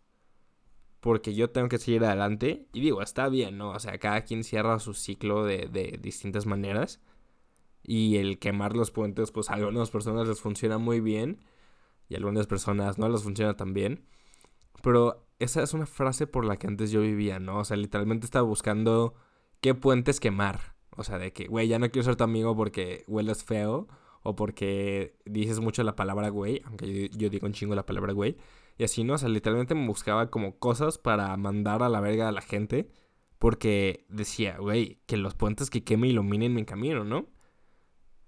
porque 1.01 1.35
yo 1.35 1.51
tengo 1.51 1.69
que 1.69 1.79
seguir 1.79 2.05
adelante. 2.05 2.69
Y 2.73 2.81
digo, 2.81 3.03
está 3.03 3.29
bien, 3.29 3.59
¿no? 3.59 3.71
O 3.71 3.81
sea, 3.81 3.99
cada 3.99 4.23
quien 4.23 4.45
cierra 4.45 4.79
su 4.79 4.95
ciclo 4.95 5.45
de, 5.45 5.69
de 5.69 5.99
distintas 6.01 6.47
maneras. 6.47 7.01
Y 7.83 8.17
el 8.17 8.39
quemar 8.39 8.75
los 8.75 8.91
puentes, 8.91 9.31
pues 9.31 9.51
a 9.51 9.55
algunas 9.55 9.91
personas 9.91 10.27
les 10.27 10.41
funciona 10.41 10.79
muy 10.79 11.01
bien 11.01 11.39
y 12.09 12.17
algunas 12.17 12.47
personas 12.47 12.99
no 12.99 13.09
les 13.09 13.23
funciona 13.23 13.57
tan 13.57 13.75
bien. 13.75 14.05
Pero 14.83 15.27
esa 15.39 15.63
es 15.63 15.75
una 15.75 15.87
frase 15.87 16.27
por 16.27 16.45
la 16.45 16.57
que 16.57 16.67
antes 16.67 16.91
yo 16.91 17.01
vivía, 17.01 17.39
¿no? 17.39 17.59
O 17.59 17.65
sea, 17.65 17.77
literalmente 17.77 18.27
estaba 18.27 18.47
buscando 18.47 19.15
qué 19.61 19.75
puentes 19.75 20.21
quemar. 20.21 20.77
O 20.97 21.05
sea, 21.05 21.19
de 21.19 21.33
que, 21.33 21.47
güey, 21.47 21.69
ya 21.69 21.79
no 21.79 21.91
quiero 21.91 22.05
ser 22.05 22.17
tu 22.17 22.25
amigo 22.25 22.57
porque 22.57 23.05
hueles 23.07 23.45
feo 23.45 23.89
o 24.23 24.35
porque 24.35 25.17
dices 25.25 25.61
mucho 25.61 25.83
la 25.85 25.95
palabra 25.95 26.31
güey, 26.31 26.61
aunque 26.65 27.11
yo, 27.11 27.31
digo 27.31 27.47
un 27.47 27.53
chingo 27.53 27.75
la 27.75 27.87
palabra 27.87 28.13
güey. 28.13 28.37
Y 28.79 28.85
así, 28.85 29.05
¿no? 29.05 29.15
O 29.15 29.19
sea, 29.19 29.29
literalmente 29.29 29.75
me 29.75 29.87
buscaba 29.87 30.31
como 30.31 30.59
cosas 30.59 30.99
para 30.99 31.37
mandar 31.37 31.83
a 31.83 31.89
la 31.89 32.01
verga 32.01 32.29
a 32.29 32.33
la 32.33 32.43
gente 32.43 32.91
porque 33.39 34.07
decía, 34.09 34.59
güey, 34.59 35.01
que 35.07 35.17
los 35.17 35.35
puentes 35.35 35.71
que 35.71 35.85
queme 35.85 36.09
iluminen 36.09 36.55
mi 36.55 36.65
camino, 36.65 37.05
¿no? 37.05 37.27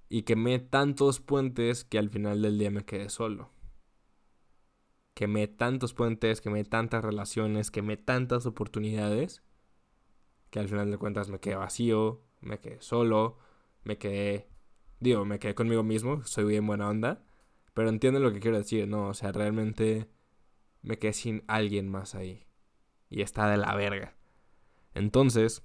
Y 0.08 0.22
quemé 0.22 0.58
tantos 0.58 1.20
puentes 1.20 1.84
que 1.84 1.98
al 1.98 2.10
final 2.10 2.42
del 2.42 2.58
día 2.58 2.70
me 2.70 2.84
quedé 2.84 3.08
solo. 3.10 3.50
Quemé 5.18 5.48
tantos 5.48 5.94
puentes, 5.94 6.40
quemé 6.40 6.62
tantas 6.62 7.04
relaciones, 7.04 7.72
quemé 7.72 7.96
tantas 7.96 8.46
oportunidades 8.46 9.42
que 10.48 10.60
al 10.60 10.68
final 10.68 10.92
de 10.92 10.96
cuentas 10.96 11.28
me 11.28 11.40
quedé 11.40 11.56
vacío, 11.56 12.22
me 12.40 12.60
quedé 12.60 12.80
solo, 12.80 13.36
me 13.82 13.98
quedé, 13.98 14.48
digo, 15.00 15.24
me 15.24 15.40
quedé 15.40 15.56
conmigo 15.56 15.82
mismo, 15.82 16.22
soy 16.22 16.44
bien 16.44 16.64
buena 16.64 16.88
onda, 16.88 17.24
pero 17.74 17.88
entienden 17.88 18.22
lo 18.22 18.32
que 18.32 18.38
quiero 18.38 18.58
decir, 18.58 18.86
¿no? 18.86 19.08
O 19.08 19.14
sea, 19.14 19.32
realmente 19.32 20.08
me 20.82 21.00
quedé 21.00 21.12
sin 21.14 21.42
alguien 21.48 21.88
más 21.88 22.14
ahí. 22.14 22.46
Y 23.10 23.22
está 23.22 23.50
de 23.50 23.56
la 23.56 23.74
verga. 23.74 24.14
Entonces, 24.94 25.64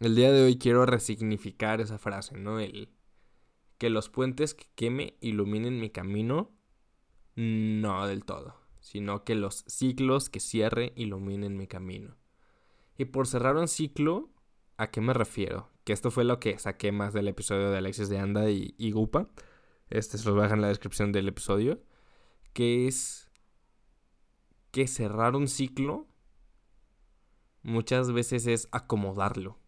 el 0.00 0.16
día 0.16 0.32
de 0.32 0.42
hoy 0.42 0.58
quiero 0.58 0.84
resignificar 0.84 1.80
esa 1.80 1.96
frase, 1.96 2.36
¿no? 2.36 2.58
El 2.58 2.88
que 3.78 3.88
los 3.88 4.08
puentes 4.08 4.54
que 4.54 4.66
queme 4.74 5.16
iluminen 5.20 5.78
mi 5.78 5.90
camino, 5.90 6.50
no 7.36 8.06
del 8.06 8.24
todo, 8.24 8.56
sino 8.80 9.24
que 9.24 9.34
los 9.34 9.64
ciclos 9.66 10.28
que 10.28 10.40
cierre 10.40 10.92
iluminen 10.96 11.56
mi 11.56 11.66
camino. 11.66 12.16
Y 12.98 13.06
por 13.06 13.26
cerrar 13.26 13.56
un 13.56 13.68
ciclo, 13.68 14.30
¿a 14.76 14.90
qué 14.90 15.00
me 15.00 15.14
refiero? 15.14 15.68
Que 15.84 15.92
esto 15.92 16.10
fue 16.10 16.24
lo 16.24 16.38
que 16.38 16.58
saqué 16.58 16.92
más 16.92 17.12
del 17.12 17.28
episodio 17.28 17.70
de 17.70 17.78
Alexis 17.78 18.08
de 18.08 18.18
Anda 18.18 18.50
y, 18.50 18.90
Gupa. 18.92 19.28
Este 19.90 20.18
se 20.18 20.24
los 20.24 20.34
voy 20.34 20.42
a 20.42 20.44
dejar 20.44 20.58
en 20.58 20.62
la 20.62 20.68
descripción 20.68 21.12
del 21.12 21.28
episodio. 21.28 21.82
Que 22.52 22.86
es 22.86 23.30
que 24.70 24.86
cerrar 24.86 25.36
un 25.36 25.48
ciclo 25.48 26.06
muchas 27.62 28.12
veces 28.12 28.46
es 28.46 28.68
acomodarlo 28.72 29.58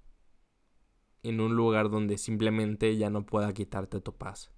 en 1.23 1.41
un 1.41 1.57
lugar 1.57 1.91
donde 1.91 2.19
simplemente 2.19 2.97
ya 2.97 3.11
no 3.11 3.25
pueda 3.25 3.53
quitarte 3.53 4.01
tu 4.01 4.15
paz. 4.17 4.54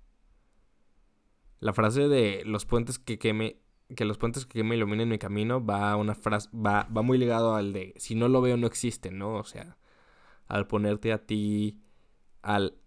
La 1.60 1.72
frase 1.72 2.08
de 2.08 2.42
los 2.44 2.66
puentes 2.66 2.98
que 2.98 3.18
queme, 3.18 3.60
que 3.94 4.04
los 4.04 4.18
puentes 4.18 4.44
que 4.44 4.58
queme 4.58 4.76
iluminen 4.76 5.08
mi 5.08 5.18
camino 5.18 5.64
va 5.64 5.92
a 5.92 5.96
una 5.96 6.14
frase, 6.14 6.50
va, 6.54 6.84
va 6.94 7.02
muy 7.02 7.18
ligado 7.18 7.54
al 7.54 7.72
de 7.72 7.94
si 7.96 8.14
no 8.14 8.28
lo 8.28 8.40
veo 8.42 8.56
no 8.56 8.66
existe, 8.66 9.10
¿no? 9.10 9.34
O 9.36 9.44
sea, 9.44 9.78
al 10.48 10.66
ponerte 10.66 11.12
a 11.12 11.24
ti, 11.26 11.80
al 12.42 12.78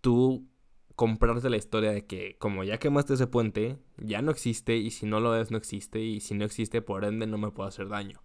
tú 0.00 0.48
comprarte 0.96 1.48
la 1.48 1.56
historia 1.56 1.92
de 1.92 2.06
que 2.06 2.36
como 2.38 2.64
ya 2.64 2.78
quemaste 2.78 3.14
ese 3.14 3.28
puente, 3.28 3.78
ya 3.98 4.20
no 4.20 4.32
existe 4.32 4.76
y 4.76 4.90
si 4.90 5.06
no 5.06 5.20
lo 5.20 5.30
ves 5.30 5.52
no 5.52 5.58
existe 5.58 6.00
y 6.00 6.20
si 6.20 6.34
no 6.34 6.44
existe 6.44 6.82
por 6.82 7.04
ende 7.04 7.26
no 7.26 7.38
me 7.38 7.52
puedo 7.52 7.68
hacer 7.68 7.88
daño. 7.88 8.22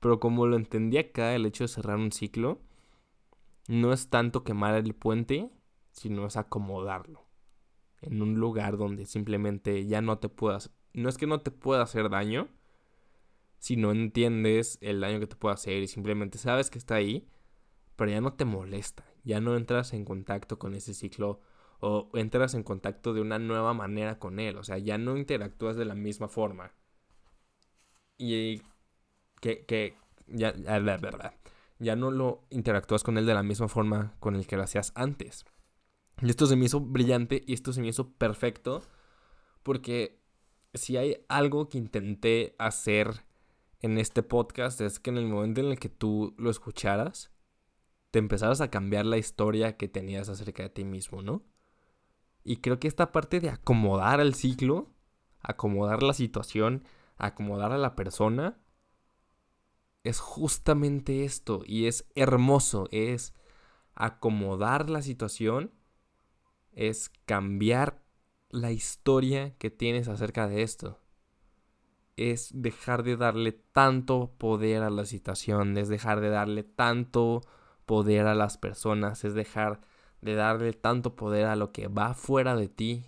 Pero 0.00 0.18
como 0.18 0.46
lo 0.46 0.56
entendí 0.56 0.98
acá, 0.98 1.34
el 1.36 1.46
hecho 1.46 1.64
de 1.64 1.68
cerrar 1.68 1.98
un 1.98 2.10
ciclo, 2.10 2.60
no 3.68 3.92
es 3.92 4.10
tanto 4.10 4.42
quemar 4.42 4.74
el 4.74 4.94
puente, 4.94 5.50
sino 5.92 6.26
es 6.26 6.36
acomodarlo 6.36 7.31
en 8.02 8.20
un 8.22 8.34
lugar 8.34 8.76
donde 8.76 9.06
simplemente 9.06 9.86
ya 9.86 10.02
no 10.02 10.18
te 10.18 10.28
puedas, 10.28 10.70
no 10.92 11.08
es 11.08 11.16
que 11.16 11.26
no 11.26 11.40
te 11.40 11.50
pueda 11.50 11.82
hacer 11.82 12.10
daño, 12.10 12.48
si 13.58 13.76
no 13.76 13.92
entiendes 13.92 14.78
el 14.80 15.00
daño 15.00 15.20
que 15.20 15.26
te 15.26 15.36
puede 15.36 15.54
hacer 15.54 15.82
y 15.82 15.88
simplemente 15.88 16.38
sabes 16.38 16.68
que 16.68 16.78
está 16.78 16.96
ahí, 16.96 17.28
pero 17.96 18.10
ya 18.10 18.20
no 18.20 18.34
te 18.34 18.44
molesta, 18.44 19.04
ya 19.24 19.40
no 19.40 19.56
entras 19.56 19.92
en 19.92 20.04
contacto 20.04 20.58
con 20.58 20.74
ese 20.74 20.94
ciclo 20.94 21.40
o 21.80 22.10
entras 22.14 22.54
en 22.54 22.62
contacto 22.62 23.14
de 23.14 23.20
una 23.20 23.38
nueva 23.38 23.74
manera 23.74 24.18
con 24.18 24.38
él, 24.40 24.56
o 24.56 24.64
sea, 24.64 24.78
ya 24.78 24.98
no 24.98 25.16
interactúas 25.16 25.76
de 25.76 25.84
la 25.84 25.94
misma 25.94 26.28
forma. 26.28 26.72
Y 28.18 28.62
que, 29.40 29.64
que, 29.64 29.96
ya, 30.28 30.54
ya 31.78 31.96
no 31.96 32.10
lo 32.10 32.44
interactúas 32.50 33.02
con 33.02 33.18
él 33.18 33.26
de 33.26 33.34
la 33.34 33.42
misma 33.42 33.68
forma 33.68 34.14
con 34.20 34.36
el 34.36 34.46
que 34.46 34.56
lo 34.56 34.62
hacías 34.62 34.92
antes. 34.94 35.44
Y 36.22 36.30
esto 36.30 36.46
se 36.46 36.54
me 36.54 36.66
hizo 36.66 36.80
brillante 36.80 37.42
y 37.46 37.52
esto 37.52 37.72
se 37.72 37.80
me 37.80 37.88
hizo 37.88 38.12
perfecto 38.12 38.82
porque 39.62 40.22
si 40.72 40.96
hay 40.96 41.24
algo 41.28 41.68
que 41.68 41.78
intenté 41.78 42.54
hacer 42.58 43.24
en 43.80 43.98
este 43.98 44.22
podcast 44.22 44.80
es 44.80 45.00
que 45.00 45.10
en 45.10 45.18
el 45.18 45.26
momento 45.26 45.60
en 45.60 45.66
el 45.66 45.78
que 45.80 45.88
tú 45.88 46.34
lo 46.38 46.50
escucharas, 46.50 47.32
te 48.12 48.20
empezaras 48.20 48.60
a 48.60 48.70
cambiar 48.70 49.04
la 49.04 49.18
historia 49.18 49.76
que 49.76 49.88
tenías 49.88 50.28
acerca 50.28 50.62
de 50.62 50.68
ti 50.68 50.84
mismo, 50.84 51.22
¿no? 51.22 51.42
Y 52.44 52.58
creo 52.58 52.78
que 52.78 52.88
esta 52.88 53.10
parte 53.10 53.40
de 53.40 53.50
acomodar 53.50 54.20
el 54.20 54.34
ciclo, 54.34 54.94
acomodar 55.40 56.02
la 56.02 56.12
situación, 56.12 56.84
acomodar 57.16 57.72
a 57.72 57.78
la 57.78 57.96
persona, 57.96 58.60
es 60.04 60.20
justamente 60.20 61.24
esto 61.24 61.62
y 61.64 61.86
es 61.86 62.06
hermoso, 62.14 62.88
es 62.92 63.34
acomodar 63.94 64.90
la 64.90 65.02
situación, 65.02 65.72
es 66.72 67.10
cambiar 67.26 68.02
la 68.50 68.70
historia 68.70 69.54
que 69.58 69.70
tienes 69.70 70.08
acerca 70.08 70.48
de 70.48 70.62
esto. 70.62 70.98
Es 72.16 72.50
dejar 72.54 73.02
de 73.02 73.16
darle 73.16 73.52
tanto 73.52 74.34
poder 74.38 74.82
a 74.82 74.90
la 74.90 75.06
situación, 75.06 75.76
es 75.78 75.88
dejar 75.88 76.20
de 76.20 76.28
darle 76.28 76.62
tanto 76.62 77.40
poder 77.86 78.26
a 78.26 78.34
las 78.34 78.58
personas, 78.58 79.24
es 79.24 79.34
dejar 79.34 79.80
de 80.20 80.34
darle 80.34 80.72
tanto 80.72 81.16
poder 81.16 81.46
a 81.46 81.56
lo 81.56 81.72
que 81.72 81.88
va 81.88 82.14
fuera 82.14 82.54
de 82.54 82.68
ti. 82.68 83.04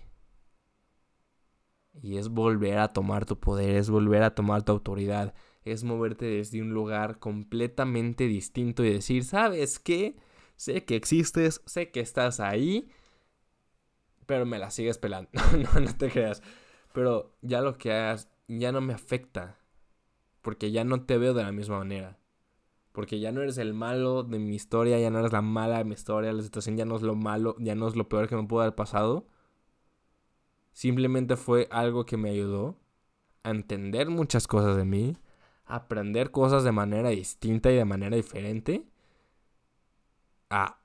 Y 2.03 2.17
es 2.17 2.29
volver 2.29 2.79
a 2.79 2.93
tomar 2.93 3.25
tu 3.25 3.39
poder, 3.39 3.77
es 3.77 3.89
volver 3.89 4.23
a 4.23 4.35
tomar 4.35 4.65
tu 4.65 4.73
autoridad, 4.73 5.35
es 5.63 5.85
moverte 5.85 6.27
desde 6.27 6.61
un 6.61 6.75
lugar 6.75 7.19
completamente 7.19 8.27
distinto 8.27 8.85
y 8.85 8.93
decir, 8.93 9.25
¿sabes 9.25 9.79
qué? 9.79 10.17
Sé 10.57 10.85
que 10.85 10.97
existes, 10.97 11.63
sé 11.67 11.91
que 11.91 12.01
estás 12.01 12.41
ahí, 12.41 12.91
pero 14.27 14.47
me 14.47 14.59
la 14.59 14.71
sigues 14.71 14.99
pelando. 14.99 15.31
no, 15.75 15.81
no 15.81 15.97
te 15.97 16.11
creas. 16.11 16.43
Pero 16.93 17.37
ya 17.43 17.61
lo 17.61 17.77
que 17.77 17.93
hagas 17.93 18.29
ya 18.49 18.73
no 18.73 18.81
me 18.81 18.95
afecta, 18.95 19.59
porque 20.43 20.71
ya 20.71 20.85
no 20.85 21.05
te 21.05 21.19
veo 21.19 21.35
de 21.35 21.43
la 21.43 21.53
misma 21.53 21.79
manera. 21.79 22.19
Porque 22.93 23.19
ya 23.19 23.33
no 23.33 23.43
eres 23.43 23.59
el 23.59 23.75
malo 23.75 24.23
de 24.23 24.39
mi 24.39 24.55
historia, 24.55 25.01
ya 25.01 25.11
no 25.11 25.19
eres 25.19 25.33
la 25.33 25.43
mala 25.43 25.79
de 25.79 25.85
mi 25.85 25.95
historia, 25.95 26.33
la 26.33 26.43
situación 26.43 26.77
ya 26.77 26.85
no 26.85 26.95
es 26.95 27.03
lo 27.03 27.17
malo, 27.17 27.57
ya 27.59 27.75
no 27.75 27.89
es 27.89 27.97
lo 27.97 28.09
peor 28.09 28.29
que 28.29 28.37
me 28.37 28.45
pudo 28.45 28.61
haber 28.61 28.75
pasado. 28.77 29.27
Simplemente 30.73 31.37
fue 31.37 31.67
algo 31.71 32.07
que 32.07 32.17
me 32.17 32.31
ayudó 32.31 32.79
a 33.43 33.51
entender 33.51 34.11
muchas 34.11 34.47
cosas 34.47 34.77
de 34.77 34.85
mí, 34.85 35.17
aprender 35.67 36.31
cosas 36.31 36.63
de 36.63 36.73
manera 36.73 37.09
distinta 37.09 37.73
y 37.73 37.77
de 37.77 37.85
manera 37.85 38.15
diferente, 38.17 38.87
a 40.51 40.79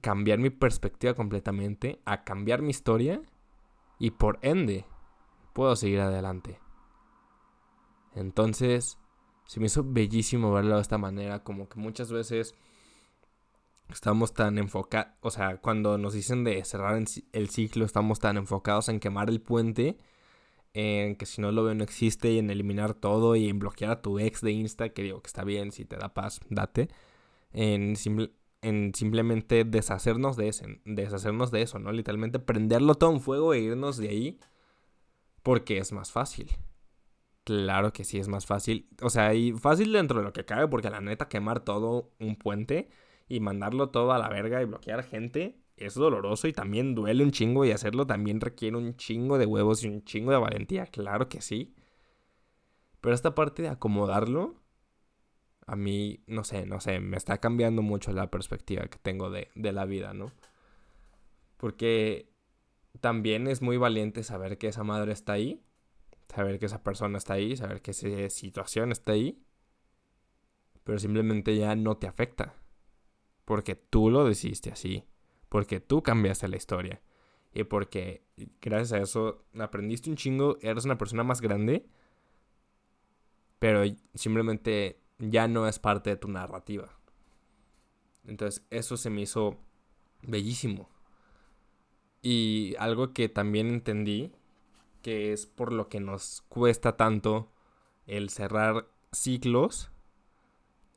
cambiar 0.00 0.38
mi 0.38 0.50
perspectiva 0.50 1.14
completamente, 1.14 2.00
a 2.04 2.24
cambiar 2.24 2.62
mi 2.62 2.70
historia 2.70 3.22
y 3.98 4.12
por 4.12 4.38
ende 4.42 4.84
puedo 5.52 5.76
seguir 5.76 6.00
adelante. 6.00 6.58
Entonces, 8.14 8.98
se 9.46 9.60
me 9.60 9.66
hizo 9.66 9.84
bellísimo 9.84 10.52
verlo 10.52 10.76
de 10.76 10.82
esta 10.82 10.98
manera, 10.98 11.42
como 11.42 11.68
que 11.68 11.78
muchas 11.78 12.10
veces 12.12 12.54
estamos 13.90 14.34
tan 14.34 14.58
enfocados, 14.58 15.12
o 15.20 15.30
sea, 15.30 15.58
cuando 15.58 15.98
nos 15.98 16.14
dicen 16.14 16.44
de 16.44 16.64
cerrar 16.64 17.02
el 17.32 17.50
ciclo, 17.50 17.84
estamos 17.84 18.18
tan 18.18 18.36
enfocados 18.36 18.88
en 18.88 19.00
quemar 19.00 19.28
el 19.28 19.40
puente 19.40 19.98
en 20.74 21.14
que 21.14 21.24
si 21.24 21.40
no 21.40 21.52
lo 21.52 21.62
veo 21.64 21.74
no 21.74 21.84
existe 21.84 22.32
y 22.32 22.38
en 22.38 22.50
eliminar 22.50 22.94
todo 22.94 23.36
y 23.36 23.48
en 23.48 23.60
bloquear 23.60 23.92
a 23.92 24.02
tu 24.02 24.18
ex 24.18 24.40
de 24.40 24.50
Insta, 24.52 24.88
que 24.88 25.02
digo 25.02 25.22
que 25.22 25.28
está 25.28 25.44
bien, 25.44 25.70
si 25.70 25.84
te 25.84 25.96
da 25.96 26.12
paz, 26.12 26.40
date. 26.50 26.88
En, 27.52 27.94
en 28.64 28.94
simplemente 28.94 29.64
deshacernos 29.64 30.36
de, 30.36 30.48
ese, 30.48 30.80
deshacernos 30.84 31.50
de 31.50 31.62
eso, 31.62 31.78
¿no? 31.78 31.92
Literalmente 31.92 32.38
prenderlo 32.38 32.94
todo 32.94 33.12
en 33.12 33.20
fuego 33.20 33.54
e 33.54 33.60
irnos 33.60 33.98
de 33.98 34.08
ahí 34.08 34.40
porque 35.42 35.78
es 35.78 35.92
más 35.92 36.10
fácil. 36.10 36.50
Claro 37.44 37.92
que 37.92 38.04
sí 38.04 38.18
es 38.18 38.28
más 38.28 38.46
fácil. 38.46 38.88
O 39.02 39.10
sea, 39.10 39.34
y 39.34 39.52
fácil 39.52 39.92
dentro 39.92 40.18
de 40.18 40.24
lo 40.24 40.32
que 40.32 40.46
cabe 40.46 40.66
porque 40.66 40.90
la 40.90 41.00
neta 41.00 41.28
quemar 41.28 41.60
todo 41.60 42.10
un 42.18 42.36
puente 42.36 42.88
y 43.28 43.40
mandarlo 43.40 43.90
todo 43.90 44.12
a 44.12 44.18
la 44.18 44.28
verga 44.30 44.62
y 44.62 44.64
bloquear 44.64 45.04
gente 45.04 45.60
es 45.76 45.94
doloroso 45.94 46.48
y 46.48 46.52
también 46.52 46.94
duele 46.94 47.22
un 47.22 47.32
chingo 47.32 47.64
y 47.64 47.72
hacerlo 47.72 48.06
también 48.06 48.40
requiere 48.40 48.76
un 48.76 48.96
chingo 48.96 49.38
de 49.38 49.46
huevos 49.46 49.84
y 49.84 49.88
un 49.88 50.04
chingo 50.04 50.30
de 50.30 50.38
valentía, 50.38 50.86
claro 50.86 51.28
que 51.28 51.40
sí. 51.40 51.74
Pero 53.00 53.14
esta 53.14 53.34
parte 53.34 53.62
de 53.62 53.68
acomodarlo, 53.68 54.54
a 55.66 55.76
mí, 55.76 56.22
no 56.26 56.44
sé, 56.44 56.66
no 56.66 56.80
sé, 56.80 57.00
me 57.00 57.16
está 57.16 57.38
cambiando 57.38 57.82
mucho 57.82 58.12
la 58.12 58.30
perspectiva 58.30 58.86
que 58.86 58.98
tengo 58.98 59.30
de, 59.30 59.48
de 59.54 59.72
la 59.72 59.84
vida, 59.84 60.14
¿no? 60.14 60.32
Porque 61.56 62.30
también 63.00 63.46
es 63.46 63.62
muy 63.62 63.76
valiente 63.76 64.22
saber 64.22 64.58
que 64.58 64.68
esa 64.68 64.84
madre 64.84 65.12
está 65.12 65.34
ahí, 65.34 65.62
saber 66.32 66.58
que 66.58 66.66
esa 66.66 66.82
persona 66.82 67.18
está 67.18 67.34
ahí, 67.34 67.56
saber 67.56 67.80
que 67.82 67.92
esa 67.92 68.30
situación 68.30 68.92
está 68.92 69.12
ahí, 69.12 69.42
pero 70.84 70.98
simplemente 70.98 71.56
ya 71.56 71.74
no 71.76 71.96
te 71.96 72.06
afecta, 72.06 72.54
porque 73.44 73.74
tú 73.74 74.10
lo 74.10 74.24
decidiste 74.24 74.70
así 74.70 75.04
porque 75.54 75.78
tú 75.78 76.02
cambiaste 76.02 76.48
la 76.48 76.56
historia. 76.56 77.00
Y 77.52 77.62
porque 77.62 78.24
gracias 78.60 78.92
a 78.92 79.00
eso 79.00 79.44
aprendiste 79.56 80.10
un 80.10 80.16
chingo, 80.16 80.58
eres 80.62 80.84
una 80.84 80.98
persona 80.98 81.22
más 81.22 81.40
grande, 81.40 81.86
pero 83.60 83.84
simplemente 84.14 84.98
ya 85.30 85.48
no 85.48 85.66
es 85.68 85.78
parte 85.78 86.10
de 86.10 86.16
tu 86.16 86.28
narrativa. 86.28 86.88
Entonces 88.26 88.64
eso 88.70 88.96
se 88.96 89.10
me 89.10 89.22
hizo 89.22 89.56
bellísimo. 90.22 90.88
Y 92.22 92.74
algo 92.78 93.12
que 93.12 93.28
también 93.28 93.68
entendí, 93.68 94.32
que 95.02 95.32
es 95.32 95.46
por 95.46 95.72
lo 95.72 95.88
que 95.88 96.00
nos 96.00 96.42
cuesta 96.48 96.96
tanto 96.96 97.52
el 98.06 98.30
cerrar 98.30 98.88
ciclos, 99.12 99.90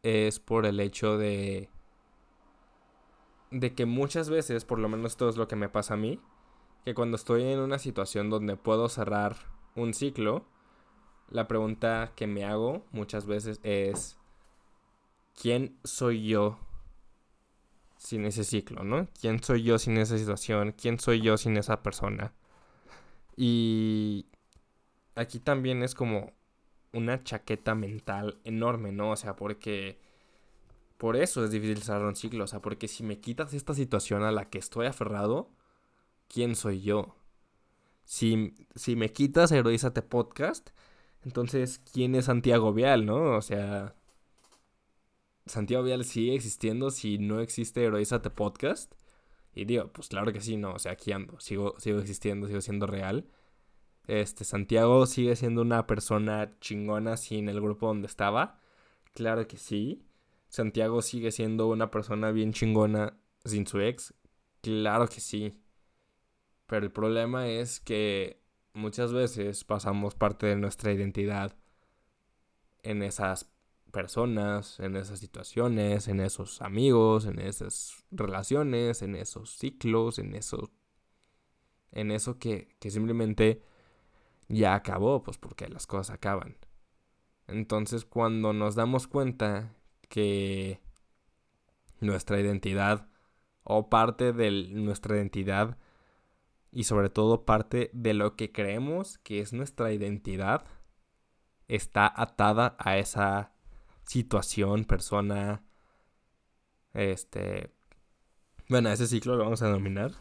es 0.03 0.39
por 0.39 0.65
el 0.65 0.79
hecho 0.79 1.17
de 1.17 1.69
de 3.51 3.73
que 3.73 3.85
muchas 3.85 4.29
veces, 4.29 4.65
por 4.65 4.79
lo 4.79 4.89
menos 4.89 5.11
esto 5.11 5.29
es 5.29 5.37
lo 5.37 5.47
que 5.47 5.55
me 5.55 5.69
pasa 5.69 5.93
a 5.93 5.97
mí, 5.97 6.19
que 6.85 6.93
cuando 6.93 7.15
estoy 7.15 7.43
en 7.43 7.59
una 7.59 7.79
situación 7.79 8.29
donde 8.29 8.57
puedo 8.57 8.89
cerrar 8.89 9.35
un 9.75 9.93
ciclo, 9.93 10.45
la 11.29 11.47
pregunta 11.47 12.13
que 12.15 12.27
me 12.27 12.45
hago 12.45 12.85
muchas 12.91 13.25
veces 13.25 13.59
es, 13.63 14.17
¿quién 15.39 15.77
soy 15.83 16.27
yo 16.27 16.59
sin 17.97 18.25
ese 18.25 18.43
ciclo, 18.43 18.83
no? 18.83 19.07
¿Quién 19.19 19.43
soy 19.43 19.63
yo 19.63 19.79
sin 19.79 19.97
esa 19.97 20.17
situación? 20.17 20.73
¿Quién 20.73 20.99
soy 20.99 21.21
yo 21.21 21.37
sin 21.37 21.57
esa 21.57 21.83
persona? 21.83 22.33
Y 23.35 24.27
aquí 25.15 25.39
también 25.39 25.83
es 25.83 25.95
como 25.95 26.33
una 26.93 27.23
chaqueta 27.23 27.75
mental 27.75 28.39
enorme, 28.43 28.91
¿no? 28.91 29.11
O 29.11 29.15
sea, 29.15 29.35
porque 29.35 29.99
por 30.97 31.15
eso 31.15 31.43
es 31.43 31.51
difícil 31.51 31.83
cerrar 31.83 32.05
un 32.05 32.15
ciclo, 32.15 32.45
o 32.45 32.47
sea, 32.47 32.61
porque 32.61 32.87
si 32.87 33.03
me 33.03 33.19
quitas 33.19 33.53
esta 33.53 33.73
situación 33.73 34.23
a 34.23 34.31
la 34.31 34.49
que 34.49 34.57
estoy 34.57 34.87
aferrado, 34.87 35.49
¿quién 36.27 36.55
soy 36.55 36.81
yo? 36.81 37.15
Si, 38.05 38.55
si 38.75 38.95
me 38.95 39.11
quitas 39.11 39.51
Heroízate 39.51 40.01
Podcast, 40.01 40.69
entonces, 41.23 41.79
¿quién 41.93 42.15
es 42.15 42.25
Santiago 42.25 42.73
Vial, 42.73 43.05
no? 43.05 43.37
O 43.37 43.41
sea, 43.41 43.95
¿Santiago 45.45 45.83
Vial 45.83 46.05
sigue 46.05 46.35
existiendo 46.35 46.91
si 46.91 47.17
no 47.17 47.39
existe 47.41 47.83
Heroízate 47.83 48.29
Podcast? 48.29 48.93
Y 49.53 49.65
digo, 49.65 49.91
pues 49.91 50.09
claro 50.09 50.31
que 50.31 50.41
sí, 50.41 50.57
no, 50.57 50.73
o 50.73 50.79
sea, 50.79 50.93
aquí 50.93 51.11
ando, 51.11 51.39
sigo, 51.39 51.75
sigo 51.79 51.99
existiendo, 51.99 52.47
sigo 52.47 52.61
siendo 52.61 52.87
real. 52.87 53.27
Este, 54.07 54.45
Santiago 54.45 55.05
sigue 55.05 55.35
siendo 55.35 55.61
una 55.61 55.87
persona 55.87 56.53
chingona 56.59 57.17
sin 57.17 57.49
el 57.49 57.59
grupo 57.61 57.87
donde 57.87 58.07
estaba. 58.07 58.59
Claro 59.13 59.47
que 59.47 59.57
sí. 59.57 60.05
Santiago 60.49 61.01
sigue 61.01 61.31
siendo 61.31 61.67
una 61.67 61.91
persona 61.91 62.31
bien 62.31 62.53
chingona 62.53 63.17
sin 63.45 63.67
su 63.67 63.81
ex. 63.81 64.13
Claro 64.61 65.07
que 65.07 65.19
sí. 65.21 65.59
Pero 66.67 66.85
el 66.85 66.91
problema 66.91 67.47
es 67.47 67.79
que 67.79 68.41
muchas 68.77 69.11
veces 69.11 69.63
pasamos 69.63 70.15
parte 70.15 70.45
de 70.45 70.55
nuestra 70.55 70.93
identidad 70.93 71.55
en 72.83 73.03
esas 73.03 73.51
personas, 73.91 74.79
en 74.79 74.95
esas 74.95 75.19
situaciones, 75.19 76.07
en 76.07 76.19
esos 76.19 76.61
amigos, 76.61 77.25
en 77.25 77.39
esas 77.39 78.05
relaciones, 78.11 79.01
en 79.01 79.15
esos 79.15 79.57
ciclos, 79.57 80.19
en 80.19 80.35
eso, 80.35 80.71
en 81.91 82.11
eso 82.11 82.37
que, 82.37 82.75
que 82.79 82.91
simplemente 82.91 83.63
ya 84.47 84.75
acabó, 84.75 85.23
pues 85.23 85.37
porque 85.37 85.67
las 85.67 85.87
cosas 85.87 86.15
acaban. 86.15 86.57
Entonces 87.47 88.05
cuando 88.05 88.53
nos 88.53 88.75
damos 88.75 89.07
cuenta 89.07 89.75
que 90.09 90.81
nuestra 91.99 92.39
identidad 92.39 93.09
o 93.63 93.89
parte 93.89 94.33
de 94.33 94.51
nuestra 94.69 95.15
identidad 95.15 95.77
y 96.71 96.83
sobre 96.83 97.09
todo 97.09 97.45
parte 97.45 97.89
de 97.93 98.13
lo 98.13 98.35
que 98.35 98.51
creemos 98.51 99.17
que 99.19 99.39
es 99.39 99.53
nuestra 99.53 99.91
identidad 99.93 100.65
está 101.67 102.11
atada 102.15 102.75
a 102.79 102.97
esa 102.97 103.53
situación, 104.05 104.85
persona, 104.85 105.63
este, 106.93 107.73
bueno, 108.69 108.89
ese 108.89 109.07
ciclo 109.07 109.35
lo 109.35 109.43
vamos 109.43 109.61
a 109.61 109.67
denominar. 109.67 110.11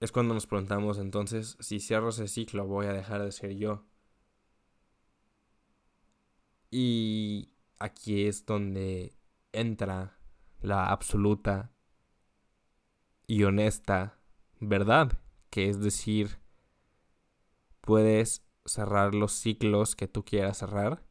Es 0.00 0.10
cuando 0.10 0.34
nos 0.34 0.46
preguntamos 0.46 0.98
entonces, 0.98 1.56
si 1.60 1.78
cierro 1.78 2.08
ese 2.08 2.26
ciclo, 2.28 2.66
voy 2.66 2.86
a 2.86 2.92
dejar 2.92 3.22
de 3.22 3.32
ser 3.32 3.54
yo. 3.56 3.84
Y 6.70 7.52
aquí 7.78 8.26
es 8.26 8.46
donde 8.46 9.16
entra 9.52 10.18
la 10.60 10.86
absoluta 10.86 11.72
y 13.26 13.44
honesta 13.44 14.21
verdad, 14.68 15.18
que 15.50 15.68
es 15.68 15.80
decir, 15.80 16.38
puedes 17.80 18.44
cerrar 18.64 19.14
los 19.14 19.32
ciclos 19.32 19.96
que 19.96 20.08
tú 20.08 20.24
quieras 20.24 20.58
cerrar, 20.58 21.04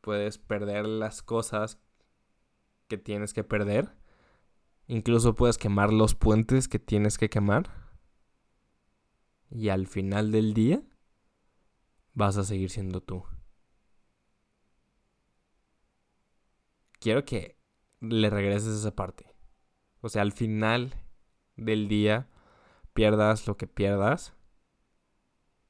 puedes 0.00 0.38
perder 0.38 0.86
las 0.86 1.22
cosas 1.22 1.78
que 2.88 2.98
tienes 2.98 3.32
que 3.32 3.44
perder, 3.44 3.96
incluso 4.86 5.34
puedes 5.34 5.56
quemar 5.56 5.92
los 5.92 6.14
puentes 6.14 6.68
que 6.68 6.78
tienes 6.78 7.16
que 7.16 7.30
quemar, 7.30 7.70
y 9.50 9.68
al 9.68 9.86
final 9.86 10.32
del 10.32 10.52
día 10.52 10.82
vas 12.12 12.36
a 12.36 12.44
seguir 12.44 12.70
siendo 12.70 13.00
tú. 13.00 13.24
quiero 17.04 17.26
que 17.26 17.58
le 18.00 18.30
regreses 18.30 18.78
esa 18.78 18.96
parte. 18.96 19.26
O 20.00 20.08
sea, 20.08 20.22
al 20.22 20.32
final 20.32 20.94
del 21.54 21.86
día, 21.86 22.30
pierdas 22.94 23.46
lo 23.46 23.56
que 23.56 23.66
pierdas, 23.66 24.32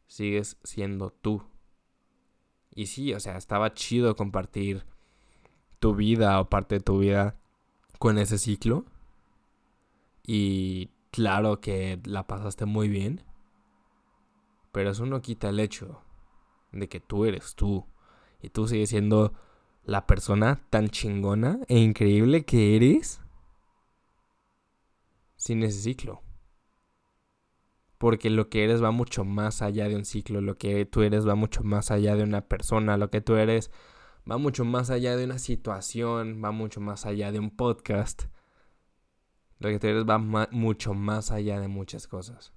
sigues 0.06 0.58
siendo 0.62 1.10
tú. 1.10 1.42
Y 2.70 2.86
sí, 2.86 3.12
o 3.14 3.20
sea, 3.20 3.36
estaba 3.36 3.74
chido 3.74 4.14
compartir 4.14 4.84
tu 5.80 5.94
vida 5.94 6.40
o 6.40 6.48
parte 6.48 6.76
de 6.76 6.80
tu 6.80 6.98
vida 6.98 7.36
con 7.98 8.18
ese 8.18 8.38
ciclo. 8.38 8.84
Y 10.26 10.90
claro 11.10 11.60
que 11.60 12.00
la 12.04 12.26
pasaste 12.26 12.66
muy 12.66 12.88
bien. 12.88 13.22
Pero 14.72 14.90
eso 14.90 15.06
no 15.06 15.22
quita 15.22 15.50
el 15.50 15.60
hecho 15.60 16.02
de 16.72 16.88
que 16.88 17.00
tú 17.00 17.24
eres 17.24 17.54
tú. 17.54 17.86
Y 18.42 18.50
tú 18.50 18.66
sigues 18.66 18.90
siendo 18.90 19.32
la 19.84 20.06
persona 20.06 20.60
tan 20.70 20.88
chingona 20.88 21.60
e 21.68 21.78
increíble 21.78 22.44
que 22.44 22.76
eres 22.76 23.20
sin 25.36 25.62
ese 25.62 25.80
ciclo. 25.80 26.22
Porque 28.04 28.28
lo 28.28 28.50
que 28.50 28.64
eres 28.64 28.82
va 28.82 28.90
mucho 28.90 29.24
más 29.24 29.62
allá 29.62 29.88
de 29.88 29.96
un 29.96 30.04
ciclo, 30.04 30.42
lo 30.42 30.58
que 30.58 30.84
tú 30.84 31.00
eres 31.00 31.26
va 31.26 31.36
mucho 31.36 31.62
más 31.64 31.90
allá 31.90 32.14
de 32.16 32.22
una 32.22 32.42
persona, 32.42 32.98
lo 32.98 33.08
que 33.08 33.22
tú 33.22 33.36
eres 33.36 33.70
va 34.30 34.36
mucho 34.36 34.66
más 34.66 34.90
allá 34.90 35.16
de 35.16 35.24
una 35.24 35.38
situación, 35.38 36.42
va 36.44 36.50
mucho 36.50 36.82
más 36.82 37.06
allá 37.06 37.32
de 37.32 37.38
un 37.38 37.50
podcast. 37.50 38.24
Lo 39.58 39.70
que 39.70 39.78
tú 39.78 39.86
eres 39.86 40.04
va 40.04 40.18
mucho 40.18 40.92
más 40.92 41.30
allá 41.30 41.58
de 41.60 41.68
muchas 41.68 42.06
cosas. 42.06 42.52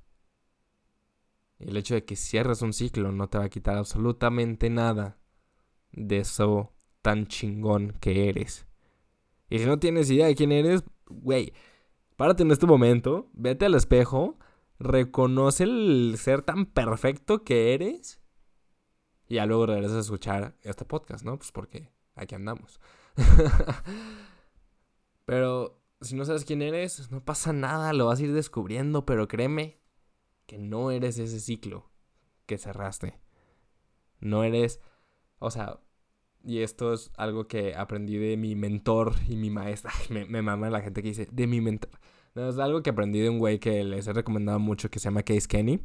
Y 1.59 1.69
el 1.69 1.77
hecho 1.77 1.93
de 1.93 2.03
que 2.03 2.17
cierres 2.17 2.61
un 2.61 2.73
ciclo 2.73 3.13
no 3.13 3.29
te 3.29 3.37
va 3.37 3.45
a 3.45 3.49
quitar 3.49 3.77
absolutamente 3.77 4.69
nada 4.69 5.17
de 5.93 6.17
eso 6.17 6.73
tan 7.01 7.25
chingón 7.25 7.95
que 8.01 8.27
eres. 8.27 8.67
Y 9.49 9.59
si 9.59 9.65
no 9.65 9.79
tienes 9.79 10.11
idea 10.11 10.27
de 10.27 10.35
quién 10.35 10.51
eres, 10.51 10.83
güey, 11.05 11.53
párate 12.17 12.43
en 12.43 12.51
este 12.51 12.67
momento, 12.67 13.29
vete 13.31 13.63
al 13.63 13.75
espejo, 13.75 14.37
reconoce 14.79 15.63
el 15.63 16.15
ser 16.17 16.41
tan 16.41 16.65
perfecto 16.65 17.43
que 17.43 17.73
eres. 17.73 18.21
Y 19.27 19.35
ya 19.35 19.45
luego 19.45 19.65
regresas 19.65 19.97
a 19.97 20.01
escuchar 20.01 20.55
este 20.61 20.85
podcast, 20.85 21.25
¿no? 21.25 21.37
Pues 21.37 21.51
porque 21.51 21.91
aquí 22.15 22.35
andamos. 22.35 22.79
pero 25.25 25.81
si 26.01 26.15
no 26.15 26.25
sabes 26.25 26.45
quién 26.45 26.61
eres, 26.61 27.11
no 27.11 27.23
pasa 27.23 27.53
nada, 27.53 27.93
lo 27.93 28.05
vas 28.05 28.19
a 28.19 28.23
ir 28.23 28.33
descubriendo, 28.33 29.05
pero 29.05 29.27
créeme 29.27 29.79
que 30.45 30.57
no 30.57 30.91
eres 30.91 31.17
ese 31.19 31.39
ciclo 31.39 31.91
que 32.45 32.57
cerraste. 32.57 33.19
No 34.19 34.43
eres, 34.43 34.79
o 35.39 35.51
sea, 35.51 35.79
y 36.43 36.59
esto 36.59 36.93
es 36.93 37.11
algo 37.17 37.47
que 37.47 37.75
aprendí 37.75 38.17
de 38.17 38.37
mi 38.37 38.55
mentor 38.55 39.13
y 39.27 39.35
mi 39.35 39.49
maestra. 39.49 39.91
me, 40.09 40.25
me 40.25 40.41
mama 40.41 40.69
la 40.69 40.81
gente 40.81 41.01
que 41.01 41.09
dice, 41.09 41.27
de 41.31 41.47
mi 41.47 41.61
mentor. 41.61 41.99
Es 42.35 42.57
algo 42.59 42.83
que 42.83 42.89
aprendí 42.91 43.19
de 43.19 43.29
un 43.29 43.39
güey 43.39 43.59
que 43.59 43.83
les 43.83 44.07
he 44.07 44.13
recomendado 44.13 44.59
mucho 44.59 44.89
que 44.89 44.99
se 44.99 45.05
llama 45.05 45.23
Case 45.23 45.47
Kenny. 45.47 45.81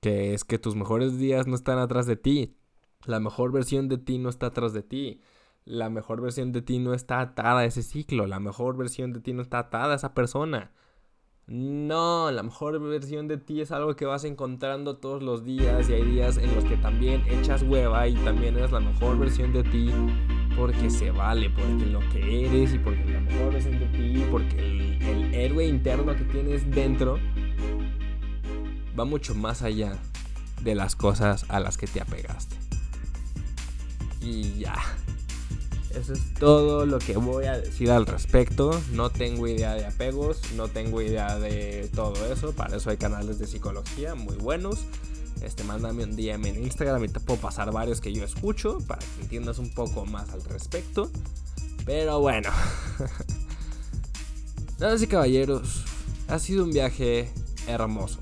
Que 0.00 0.34
es 0.34 0.44
que 0.44 0.58
tus 0.58 0.76
mejores 0.76 1.18
días 1.18 1.46
no 1.46 1.54
están 1.54 1.78
atrás 1.78 2.06
de 2.06 2.16
ti. 2.16 2.56
La 3.04 3.20
mejor 3.20 3.52
versión 3.52 3.88
de 3.88 3.98
ti 3.98 4.18
no 4.18 4.28
está 4.28 4.46
atrás 4.46 4.72
de 4.72 4.82
ti. 4.82 5.20
La 5.64 5.90
mejor 5.90 6.20
versión 6.20 6.52
de 6.52 6.62
ti 6.62 6.78
no 6.78 6.94
está 6.94 7.20
atada 7.20 7.60
a 7.60 7.64
ese 7.64 7.82
ciclo. 7.82 8.26
La 8.26 8.40
mejor 8.40 8.76
versión 8.76 9.12
de 9.12 9.20
ti 9.20 9.32
no 9.32 9.42
está 9.42 9.60
atada 9.60 9.92
a 9.92 9.96
esa 9.96 10.14
persona. 10.14 10.72
No, 11.48 12.30
la 12.30 12.42
mejor 12.42 12.78
versión 12.78 13.26
de 13.26 13.38
ti 13.38 13.62
es 13.62 13.72
algo 13.72 13.96
que 13.96 14.04
vas 14.04 14.24
encontrando 14.24 14.98
todos 14.98 15.22
los 15.22 15.44
días 15.44 15.88
y 15.88 15.94
hay 15.94 16.02
días 16.02 16.36
en 16.36 16.54
los 16.54 16.62
que 16.66 16.76
también 16.76 17.24
echas 17.26 17.62
hueva 17.62 18.06
y 18.06 18.16
también 18.16 18.58
eres 18.58 18.70
la 18.70 18.80
mejor 18.80 19.18
versión 19.18 19.54
de 19.54 19.62
ti 19.62 19.90
porque 20.58 20.90
se 20.90 21.10
vale, 21.10 21.48
porque 21.48 21.86
lo 21.86 22.00
que 22.10 22.44
eres 22.44 22.74
y 22.74 22.78
porque 22.78 23.02
la 23.06 23.20
mejor 23.20 23.54
versión 23.54 23.78
de 23.78 23.86
ti, 23.86 24.26
porque 24.30 24.58
el, 24.58 24.87
el 25.00 25.34
héroe 25.34 25.66
interno 25.66 26.16
que 26.16 26.24
tienes 26.24 26.70
dentro 26.70 27.18
va 28.98 29.04
mucho 29.04 29.34
más 29.34 29.62
allá 29.62 29.96
de 30.62 30.74
las 30.74 30.96
cosas 30.96 31.46
a 31.48 31.60
las 31.60 31.76
que 31.76 31.86
te 31.86 32.00
apegaste. 32.00 32.56
Y 34.20 34.58
ya. 34.58 34.76
Eso 35.90 36.12
es 36.12 36.34
todo 36.34 36.84
lo 36.84 36.98
que 36.98 37.16
voy 37.16 37.46
a 37.46 37.58
decir 37.58 37.90
al 37.90 38.06
respecto. 38.06 38.78
No 38.92 39.10
tengo 39.10 39.48
idea 39.48 39.74
de 39.74 39.86
apegos, 39.86 40.52
no 40.54 40.68
tengo 40.68 41.00
idea 41.00 41.38
de 41.38 41.90
todo 41.94 42.30
eso. 42.32 42.52
Para 42.52 42.76
eso 42.76 42.90
hay 42.90 42.98
canales 42.98 43.38
de 43.38 43.46
psicología 43.46 44.14
muy 44.14 44.36
buenos. 44.36 44.84
Este, 45.40 45.62
mándame 45.64 46.04
un 46.04 46.16
DM 46.16 46.46
en 46.46 46.62
Instagram 46.64 47.04
y 47.04 47.08
te 47.08 47.20
puedo 47.20 47.40
pasar 47.40 47.72
varios 47.72 48.00
que 48.00 48.12
yo 48.12 48.24
escucho 48.24 48.78
para 48.86 49.00
que 49.00 49.22
entiendas 49.22 49.58
un 49.58 49.70
poco 49.70 50.04
más 50.04 50.30
al 50.30 50.42
respecto. 50.44 51.10
Pero 51.84 52.20
bueno. 52.20 52.50
Damas 54.78 55.02
y 55.02 55.08
caballeros, 55.08 55.82
ha 56.28 56.38
sido 56.38 56.62
un 56.62 56.70
viaje 56.70 57.28
hermoso. 57.66 58.20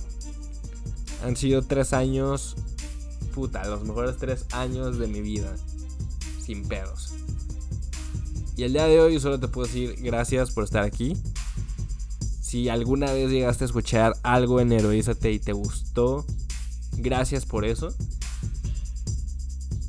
Han 1.22 1.36
sido 1.36 1.60
tres 1.60 1.92
años, 1.92 2.56
puta, 3.34 3.66
los 3.66 3.84
mejores 3.84 4.16
tres 4.16 4.46
años 4.52 4.98
de 4.98 5.06
mi 5.06 5.20
vida. 5.20 5.54
Sin 6.42 6.66
pedos. 6.66 7.12
Y 8.56 8.62
el 8.62 8.72
día 8.72 8.86
de 8.86 9.00
hoy 9.00 9.20
solo 9.20 9.38
te 9.38 9.48
puedo 9.48 9.66
decir 9.66 9.96
gracias 10.00 10.50
por 10.50 10.64
estar 10.64 10.82
aquí. 10.82 11.12
Si 12.40 12.70
alguna 12.70 13.12
vez 13.12 13.30
llegaste 13.30 13.64
a 13.64 13.66
escuchar 13.66 14.14
algo 14.22 14.58
en 14.58 14.72
Heroízate 14.72 15.32
y 15.32 15.38
te 15.38 15.52
gustó, 15.52 16.24
gracias 16.96 17.44
por 17.44 17.66
eso. 17.66 17.94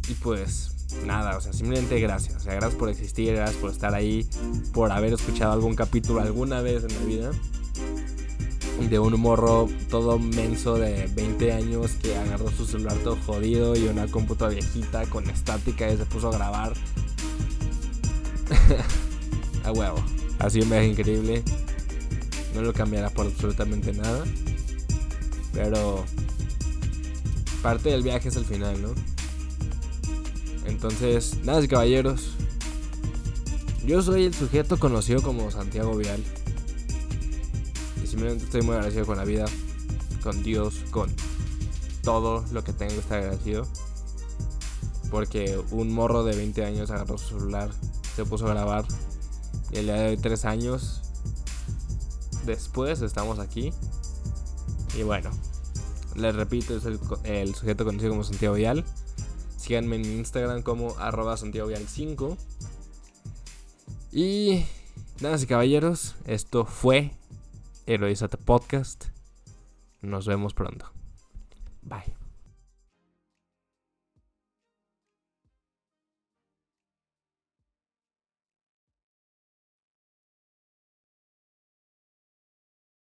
Y 0.10 0.15
pues 0.15 0.77
nada, 1.06 1.38
o 1.38 1.41
sea, 1.41 1.54
simplemente 1.54 2.00
gracias. 2.00 2.36
O 2.36 2.39
sea, 2.39 2.54
gracias 2.54 2.76
por 2.76 2.89
existir, 2.89 3.34
gracias 3.34 3.58
por 3.58 3.71
estar 3.71 3.93
ahí, 3.93 4.28
por 4.73 4.91
haber 4.91 5.13
escuchado 5.13 5.54
algún 5.54 5.76
capítulo 5.76 6.21
alguna 6.21 6.62
vez 6.62 6.84
en 6.84 6.93
la 6.93 7.06
vida. 7.06 7.32
De 8.89 9.00
un 9.00 9.19
morro 9.19 9.67
todo 9.89 10.19
menso 10.19 10.76
de 10.76 11.08
20 11.15 11.52
años 11.52 11.93
que 11.93 12.15
agarró 12.15 12.52
su 12.52 12.65
celular 12.65 12.95
todo 13.04 13.17
jodido 13.26 13.76
y 13.76 13.88
una 13.88 14.06
computadora 14.06 14.54
viejita 14.54 15.06
con 15.08 15.28
estática 15.30 15.91
y 15.91 15.97
se 15.97 16.06
puso 16.06 16.30
a 16.30 16.32
grabar 16.34 16.73
a 19.63 19.71
huevo. 19.71 19.97
Ha 20.39 20.50
sido 20.52 20.65
un 20.65 20.69
viaje 20.69 20.88
increíble. 20.88 21.43
No 22.54 22.62
lo 22.62 22.71
cambiará 22.71 23.10
por 23.10 23.26
absolutamente 23.26 23.93
nada. 23.93 24.23
Pero 25.54 26.06
parte 27.63 27.89
del 27.89 28.04
viaje 28.04 28.30
es 28.30 28.36
el 28.36 28.45
final, 28.45 28.80
¿no? 28.80 29.16
Entonces, 30.67 31.39
nada, 31.43 31.65
caballeros. 31.67 32.34
Yo 33.86 34.01
soy 34.01 34.25
el 34.25 34.34
sujeto 34.34 34.77
conocido 34.77 35.21
como 35.21 35.49
Santiago 35.49 35.95
Vial. 35.95 36.23
Y 38.03 38.08
simplemente 38.08 38.43
estoy 38.43 38.62
muy 38.62 38.75
agradecido 38.75 39.06
con 39.06 39.17
la 39.17 39.25
vida, 39.25 39.45
con 40.21 40.43
Dios, 40.43 40.84
con 40.91 41.12
todo 42.03 42.45
lo 42.51 42.63
que 42.63 42.73
tengo 42.73 42.93
que 42.93 42.99
estar 42.99 43.19
agradecido. 43.19 43.65
Porque 45.10 45.60
un 45.71 45.91
morro 45.91 46.23
de 46.23 46.36
20 46.36 46.65
años 46.65 46.91
agarró 46.91 47.17
su 47.17 47.39
celular 47.39 47.71
se 48.17 48.25
puso 48.25 48.47
a 48.47 48.49
grabar. 48.49 48.84
Y 49.71 49.77
el 49.77 49.86
día 49.86 49.93
de 49.93 50.08
hoy, 50.10 50.17
tres 50.17 50.43
años 50.43 51.01
después, 52.47 53.01
estamos 53.01 53.38
aquí. 53.38 53.71
Y 54.97 55.03
bueno, 55.03 55.30
les 56.15 56.36
repito, 56.36 56.75
es 56.75 56.86
el, 57.25 57.53
sujeto 57.53 57.86
conocido 57.86 58.10
como 58.10 58.23
Santiago 58.23 58.56
Vial. 58.56 58.84
Síganme 59.67 59.97
en 59.97 60.06
Instagram 60.06 60.62
como 60.62 60.97
arroba 60.97 61.36
Santiago 61.36 61.67
Vial 61.67 61.89
5. 61.89 62.38
Y 64.13 64.63
nada, 65.19 65.38
y 65.38 65.45
caballeros, 65.45 66.15
esto 66.25 66.63
fue 66.63 67.12
Heroizate 67.86 68.38
Podcast. 68.38 69.08
Nos 70.01 70.25
vemos 70.25 70.53
pronto. 70.53 70.89
Bye. 71.82 72.16